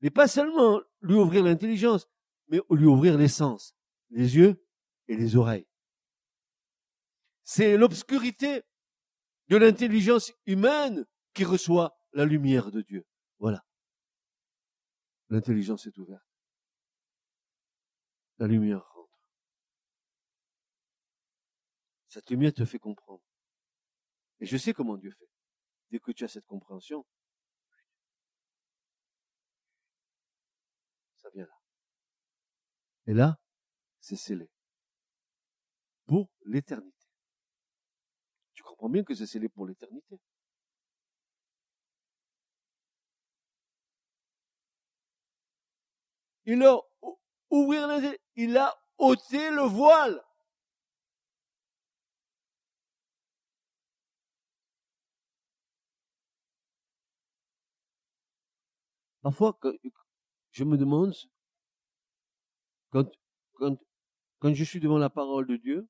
Mais 0.00 0.10
pas 0.10 0.28
seulement 0.28 0.80
lui 1.00 1.14
ouvrir 1.14 1.44
l'intelligence, 1.44 2.06
mais 2.48 2.60
lui 2.70 2.86
ouvrir 2.86 3.16
les 3.16 3.28
sens, 3.28 3.74
les 4.10 4.36
yeux 4.36 4.62
et 5.08 5.16
les 5.16 5.36
oreilles. 5.36 5.66
C'est 7.44 7.76
l'obscurité 7.76 8.62
de 9.48 9.56
l'intelligence 9.56 10.32
humaine 10.46 11.06
qui 11.32 11.44
reçoit 11.44 11.96
la 12.12 12.24
lumière 12.24 12.70
de 12.70 12.82
Dieu. 12.82 13.06
Voilà. 13.38 13.64
L'intelligence 15.28 15.86
est 15.86 15.98
ouverte. 15.98 16.24
La 18.38 18.46
lumière 18.46 18.84
rentre. 18.92 19.20
Cette 22.08 22.30
lumière 22.30 22.52
te 22.54 22.64
fait 22.64 22.78
comprendre. 22.78 23.22
Et 24.40 24.46
je 24.46 24.56
sais 24.56 24.72
comment 24.72 24.96
Dieu 24.96 25.10
fait. 25.10 25.28
Dès 25.90 25.98
que 25.98 26.12
tu 26.12 26.24
as 26.24 26.28
cette 26.28 26.46
compréhension, 26.46 27.06
ça 31.16 31.30
vient 31.30 31.46
là. 31.46 31.58
Et 33.06 33.14
là, 33.14 33.38
c'est 34.00 34.16
scellé. 34.16 34.50
Pour 36.06 36.30
l'éternité. 36.44 37.06
Tu 38.54 38.62
comprends 38.62 38.88
bien 38.88 39.02
que 39.02 39.14
c'est 39.14 39.26
scellé 39.26 39.48
pour 39.48 39.66
l'éternité. 39.66 40.20
Il 46.46 46.62
a 46.62 46.78
ouvert 47.50 48.00
les, 48.00 48.18
il 48.36 48.56
a 48.56 48.72
ôté 48.98 49.50
le 49.50 49.62
voile. 49.62 50.22
Parfois, 59.22 59.58
je 60.52 60.64
me 60.64 60.76
demande, 60.78 61.12
quand, 62.90 63.10
quand, 63.54 63.76
quand 64.38 64.54
je 64.54 64.64
suis 64.64 64.78
devant 64.80 64.98
la 64.98 65.10
parole 65.10 65.46
de 65.48 65.56
Dieu, 65.56 65.88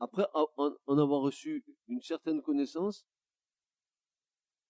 après 0.00 0.26
en 0.34 0.98
avoir 0.98 1.20
reçu 1.20 1.62
une 1.88 2.00
certaine 2.00 2.40
connaissance, 2.40 3.06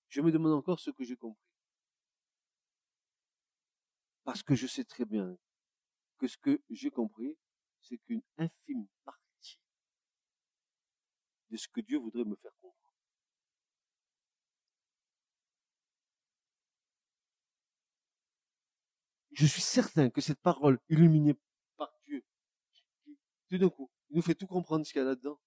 je 0.09 0.21
me 0.21 0.31
demande 0.31 0.53
encore 0.53 0.81
ce 0.81 0.91
que 0.91 1.05
j'ai 1.05 1.17
compris. 1.17 1.43
Parce 4.25 4.43
que 4.43 4.55
je 4.55 4.67
sais 4.67 4.85
très 4.85 5.05
bien 5.05 5.37
que 6.19 6.27
ce 6.27 6.37
que 6.39 6.61
j'ai 6.71 6.91
compris, 6.91 7.37
c'est 7.81 7.99
qu'une 7.99 8.23
infime 8.39 8.87
partie 9.05 9.61
de 11.51 11.57
ce 11.57 11.69
que 11.69 11.81
Dieu 11.81 11.99
voudrait 11.99 12.25
me 12.25 12.37
faire 12.37 12.53
comprendre. 12.61 12.77
Je 19.33 19.47
suis 19.47 19.61
certain 19.61 20.09
que 20.09 20.21
cette 20.21 20.41
parole 20.41 20.79
illuminée 20.89 21.37
par 21.77 21.93
Dieu, 22.07 22.25
tout 23.49 23.59
d'un 23.59 23.69
coup, 23.69 23.91
nous 24.11 24.23
fait 24.23 24.35
tout 24.35 24.47
comprendre 24.47 24.87
ce 24.87 24.93
qu'il 24.93 25.01
y 25.01 25.05
a 25.05 25.09
là-dedans. 25.09 25.39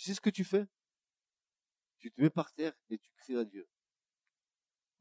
Tu 0.00 0.06
sais 0.06 0.14
ce 0.14 0.20
que 0.22 0.30
tu 0.30 0.44
fais? 0.44 0.66
Tu 1.98 2.10
te 2.10 2.18
mets 2.22 2.30
par 2.30 2.54
terre 2.54 2.72
et 2.88 2.96
tu 2.96 3.12
cries 3.18 3.36
à 3.36 3.44
Dieu. 3.44 3.68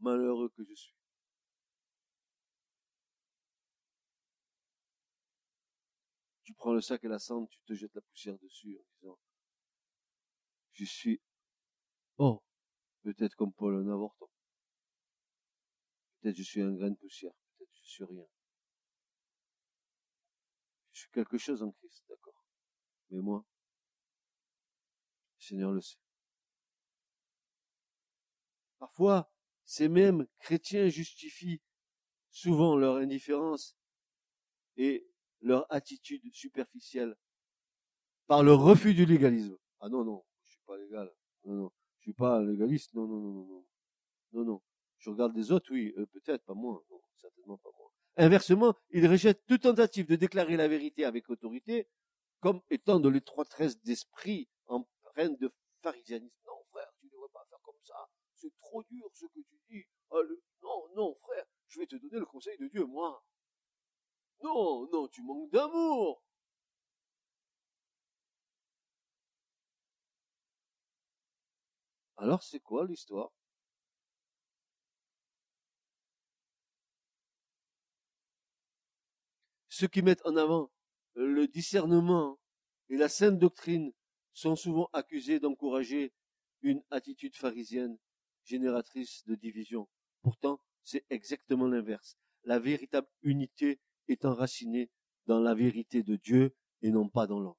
Malheureux 0.01 0.49
que 0.49 0.65
je 0.65 0.73
suis. 0.73 0.93
Tu 6.43 6.53
prends 6.53 6.73
le 6.73 6.81
sac 6.81 7.01
et 7.05 7.07
la 7.07 7.17
cendre, 7.17 7.47
tu 7.47 7.61
te 7.61 7.73
jettes 7.73 7.95
la 7.95 8.01
poussière 8.01 8.37
dessus 8.39 8.77
en 8.77 8.83
disant, 8.99 9.19
je 10.73 10.83
suis, 10.83 11.21
oh, 12.17 12.43
peut-être 13.03 13.35
comme 13.37 13.53
Paul 13.53 13.75
un 13.75 13.89
avorton. 13.93 14.27
Peut-être 16.19 16.35
je 16.35 16.43
suis 16.43 16.61
un 16.61 16.73
grain 16.73 16.89
de 16.89 16.97
poussière, 16.97 17.31
peut-être 17.57 17.71
je 17.83 17.89
suis 17.89 18.03
rien. 18.03 18.27
Je 20.91 20.99
suis 20.99 21.11
quelque 21.11 21.37
chose 21.37 21.63
en 21.63 21.71
Christ, 21.71 22.03
d'accord. 22.09 22.43
Mais 23.11 23.21
moi, 23.21 23.45
Seigneur 25.49 25.71
le 25.71 25.81
sait. 25.81 25.97
Parfois, 28.77 29.31
ces 29.65 29.89
mêmes 29.89 30.27
chrétiens 30.37 30.89
justifient 30.89 31.59
souvent 32.29 32.75
leur 32.75 32.97
indifférence 32.97 33.75
et 34.77 35.07
leur 35.41 35.65
attitude 35.73 36.21
superficielle 36.33 37.15
par 38.27 38.43
le 38.43 38.53
refus 38.53 38.93
du 38.93 39.05
légalisme. 39.05 39.57
Ah 39.79 39.89
non, 39.89 40.03
non, 40.03 40.23
je 40.43 40.51
suis 40.51 40.61
pas 40.67 40.77
légal. 40.77 41.11
Non, 41.45 41.55
non, 41.55 41.71
je 41.97 42.03
suis 42.03 42.13
pas 42.13 42.41
légaliste. 42.43 42.93
Non, 42.93 43.07
non, 43.07 43.19
non, 43.19 43.33
non, 43.33 43.65
non. 44.33 44.43
Non. 44.45 44.61
Je 44.99 45.09
regarde 45.09 45.35
les 45.35 45.51
autres, 45.51 45.71
oui, 45.71 45.93
peut-être, 46.11 46.45
pas 46.45 46.53
moi. 46.53 46.85
Non, 46.91 47.01
certainement 47.15 47.57
pas 47.57 47.69
moi. 47.75 47.91
Inversement, 48.17 48.75
ils 48.91 49.07
rejettent 49.07 49.45
toute 49.47 49.63
tentative 49.63 50.05
de 50.05 50.15
déclarer 50.15 50.57
la 50.57 50.67
vérité 50.67 51.05
avec 51.05 51.27
autorité 51.29 51.87
comme 52.39 52.61
étant 52.69 52.99
de 52.99 53.09
l'étroitesse 53.09 53.81
d'esprit 53.81 54.47
de 55.27 55.53
pharisianisme. 55.81 56.35
Non, 56.45 56.63
frère, 56.71 56.91
tu 56.97 57.05
ne 57.05 57.11
devrais 57.11 57.29
pas 57.29 57.45
faire 57.49 57.59
comme 57.61 57.81
ça. 57.83 58.09
C'est 58.33 58.55
trop 58.59 58.83
dur 58.83 59.09
ce 59.13 59.25
que 59.25 59.41
tu 59.41 59.59
dis. 59.69 59.85
Ah, 60.11 60.21
non, 60.63 60.89
non, 60.95 61.15
frère, 61.15 61.45
je 61.67 61.79
vais 61.79 61.87
te 61.87 61.97
donner 61.97 62.19
le 62.19 62.25
conseil 62.25 62.57
de 62.57 62.67
Dieu, 62.67 62.85
moi. 62.85 63.23
Non, 64.41 64.87
non, 64.91 65.07
tu 65.09 65.21
manques 65.21 65.51
d'amour. 65.51 66.23
Alors, 72.17 72.43
c'est 72.43 72.59
quoi 72.59 72.85
l'histoire? 72.85 73.31
Ceux 79.69 79.87
qui 79.87 80.01
mettent 80.01 80.25
en 80.25 80.35
avant 80.35 80.71
le 81.13 81.47
discernement 81.47 82.37
et 82.89 82.97
la 82.97 83.07
sainte 83.07 83.39
doctrine 83.39 83.93
sont 84.39 84.55
souvent 84.55 84.89
accusés 84.93 85.39
d'encourager 85.39 86.13
une 86.61 86.81
attitude 86.91 87.35
pharisienne 87.35 87.97
génératrice 88.45 89.25
de 89.25 89.35
division. 89.35 89.89
Pourtant, 90.21 90.61
c'est 90.81 91.05
exactement 91.09 91.67
l'inverse. 91.67 92.17
La 92.45 92.57
véritable 92.57 93.07
unité 93.21 93.81
est 94.07 94.23
enracinée 94.23 94.89
dans 95.25 95.41
la 95.41 95.53
vérité 95.53 96.03
de 96.03 96.15
Dieu 96.15 96.55
et 96.81 96.89
non 96.89 97.09
pas 97.09 97.27
dans 97.27 97.39
l'homme. 97.39 97.57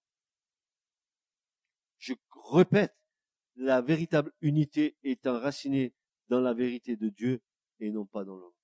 Je 1.98 2.14
répète, 2.50 2.96
la 3.56 3.82
véritable 3.82 4.32
unité 4.40 4.96
est 5.02 5.26
enracinée 5.26 5.94
dans 6.28 6.40
la 6.40 6.54
vérité 6.54 6.96
de 6.96 7.10
Dieu 7.10 7.42
et 7.78 7.90
non 7.90 8.06
pas 8.06 8.24
dans 8.24 8.36
l'homme. 8.36 8.54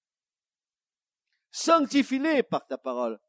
Sanctifie-les 1.51 2.43
par 2.43 2.67
ta 2.67 2.79
parole. 2.79 3.21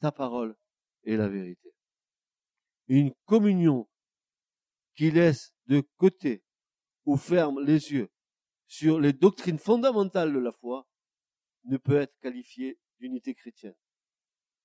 Ta 0.00 0.12
parole 0.12 0.56
est 1.04 1.16
la 1.16 1.28
vérité. 1.28 1.74
Une 2.86 3.12
communion 3.26 3.86
qui 4.98 5.12
laisse 5.12 5.54
de 5.68 5.80
côté 5.96 6.42
ou 7.04 7.16
ferme 7.16 7.60
les 7.60 7.92
yeux 7.92 8.10
sur 8.66 8.98
les 8.98 9.12
doctrines 9.12 9.60
fondamentales 9.60 10.32
de 10.32 10.40
la 10.40 10.50
foi 10.50 10.88
ne 11.66 11.76
peut 11.76 12.00
être 12.00 12.18
qualifié 12.18 12.80
d'unité 12.98 13.32
chrétienne. 13.32 13.76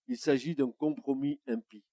Il 0.08 0.18
s'agit 0.18 0.56
d'un 0.56 0.72
compromis 0.72 1.40
impie. 1.46 1.86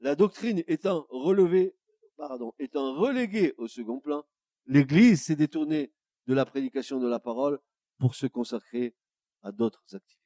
La 0.00 0.16
doctrine 0.16 0.62
étant 0.66 1.06
relevée, 1.08 1.74
pardon, 2.18 2.52
étant 2.58 2.92
reléguée 2.92 3.54
au 3.56 3.68
second 3.68 4.00
plan, 4.00 4.26
l'Église 4.66 5.22
s'est 5.22 5.34
détournée 5.34 5.94
de 6.26 6.34
la 6.34 6.44
prédication 6.44 7.00
de 7.00 7.08
la 7.08 7.20
parole 7.20 7.58
pour 7.96 8.14
se 8.14 8.26
consacrer 8.26 8.94
à 9.40 9.50
d'autres 9.50 9.82
activités. 9.94 10.20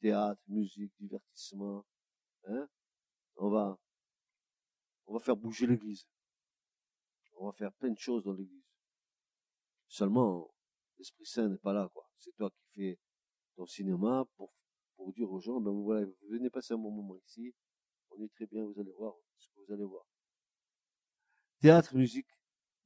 Théâtre, 0.00 0.40
musique, 0.48 0.92
divertissement. 0.98 1.84
Hein 2.46 2.66
on 3.36 3.50
va, 3.50 3.78
on 5.06 5.12
va 5.12 5.20
faire 5.20 5.36
bouger 5.36 5.66
l'Église. 5.66 6.06
On 7.36 7.46
va 7.46 7.52
faire 7.52 7.72
plein 7.72 7.90
de 7.90 7.98
choses 7.98 8.24
dans 8.24 8.32
l'église. 8.32 8.64
Seulement, 9.88 10.52
l'Esprit 10.98 11.26
Saint 11.26 11.48
n'est 11.48 11.58
pas 11.58 11.72
là, 11.72 11.88
quoi. 11.92 12.08
C'est 12.18 12.34
toi 12.36 12.50
qui 12.50 12.66
fais 12.74 12.98
ton 13.56 13.66
cinéma 13.66 14.24
pour, 14.36 14.52
pour 14.96 15.12
dire 15.12 15.30
aux 15.30 15.40
gens, 15.40 15.60
ben 15.60 15.70
voilà, 15.70 16.06
vous 16.06 16.28
venez 16.28 16.50
passer 16.50 16.74
un 16.74 16.78
bon 16.78 16.90
moment 16.90 17.16
ici, 17.16 17.54
on 18.10 18.22
est 18.22 18.32
très 18.34 18.46
bien, 18.46 18.64
vous 18.64 18.78
allez 18.80 18.92
voir 18.92 19.14
ce 19.38 19.48
que 19.48 19.60
vous 19.66 19.72
allez 19.72 19.84
voir. 19.84 20.04
Théâtre, 21.60 21.94
musique, 21.96 22.28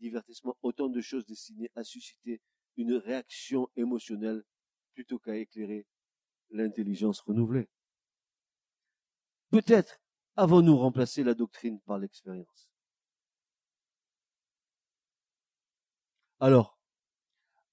divertissement, 0.01 0.57
autant 0.63 0.89
de 0.89 1.01
choses 1.01 1.27
destinées 1.27 1.71
à 1.75 1.85
susciter 1.85 2.41
une 2.77 2.95
réaction 2.95 3.69
émotionnelle 3.77 4.45
plutôt 4.95 5.19
qu'à 5.19 5.37
éclairer 5.37 5.87
l'intelligence 6.51 7.21
renouvelée. 7.21 7.69
Peut-être 9.51 10.01
avons-nous 10.37 10.77
remplacé 10.77 11.25
la 11.25 11.35
doctrine 11.35 11.81
par 11.81 11.99
l'expérience. 11.99 12.68
Alors, 16.41 16.79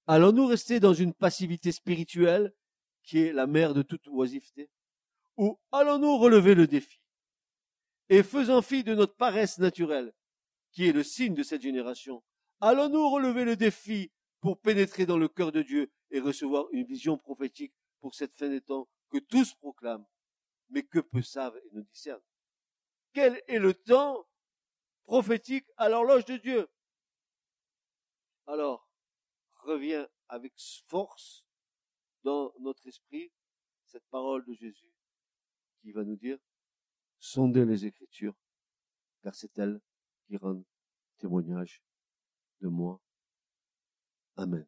allons-nous 0.06 0.46
rester 0.46 0.80
dans 0.80 0.94
une 0.94 1.14
passivité 1.14 1.70
spirituelle 1.70 2.52
qui 3.02 3.18
est 3.20 3.32
la 3.32 3.46
mère 3.46 3.74
de 3.74 3.82
toute 3.82 4.08
oisiveté? 4.08 4.70
Ou 5.36 5.60
allons-nous 5.70 6.18
relever 6.18 6.54
le 6.54 6.66
défi? 6.66 7.00
Et 8.08 8.22
faisant 8.22 8.62
fi 8.62 8.82
de 8.82 8.94
notre 8.94 9.14
paresse 9.14 9.58
naturelle, 9.58 10.12
qui 10.72 10.88
est 10.88 10.92
le 10.92 11.04
signe 11.04 11.34
de 11.34 11.42
cette 11.42 11.62
génération, 11.62 12.24
allons-nous 12.60 13.08
relever 13.10 13.44
le 13.44 13.56
défi 13.56 14.10
pour 14.40 14.60
pénétrer 14.60 15.06
dans 15.06 15.18
le 15.18 15.28
cœur 15.28 15.52
de 15.52 15.62
Dieu 15.62 15.92
et 16.10 16.20
recevoir 16.20 16.66
une 16.72 16.86
vision 16.86 17.18
prophétique 17.18 17.74
pour 18.00 18.14
cette 18.14 18.34
fin 18.34 18.48
des 18.48 18.60
temps 18.60 18.88
que 19.10 19.18
tous 19.18 19.54
proclament, 19.54 20.06
mais 20.70 20.82
que 20.82 20.98
peu 20.98 21.22
savent 21.22 21.56
et 21.56 21.74
ne 21.74 21.82
discernent? 21.82 22.20
Quel 23.12 23.40
est 23.46 23.58
le 23.58 23.74
temps 23.74 24.26
prophétique 25.04 25.66
à 25.76 25.88
l'horloge 25.88 26.24
de 26.24 26.36
Dieu? 26.36 26.68
Alors, 28.46 28.88
revient 29.64 30.06
avec 30.28 30.52
force 30.86 31.44
dans 32.22 32.52
notre 32.60 32.86
esprit 32.86 33.32
cette 33.84 34.06
parole 34.10 34.44
de 34.46 34.54
Jésus 34.54 34.92
qui 35.80 35.90
va 35.92 36.04
nous 36.04 36.16
dire, 36.16 36.38
sondez 37.18 37.64
les 37.64 37.86
Écritures, 37.86 38.36
car 39.22 39.34
c'est 39.34 39.58
elles 39.58 39.80
qui 40.26 40.36
rendent 40.36 40.66
témoignage 41.18 41.82
de 42.60 42.68
moi. 42.68 43.00
Amen. 44.36 44.66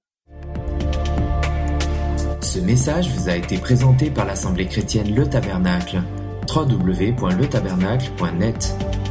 Ce 2.42 2.58
message 2.60 3.14
vous 3.14 3.28
a 3.28 3.36
été 3.36 3.58
présenté 3.58 4.10
par 4.10 4.24
l'Assemblée 4.24 4.66
chrétienne 4.66 5.14
Le 5.14 5.28
Tabernacle. 5.28 5.98
www.letabernacle.net 6.48 9.07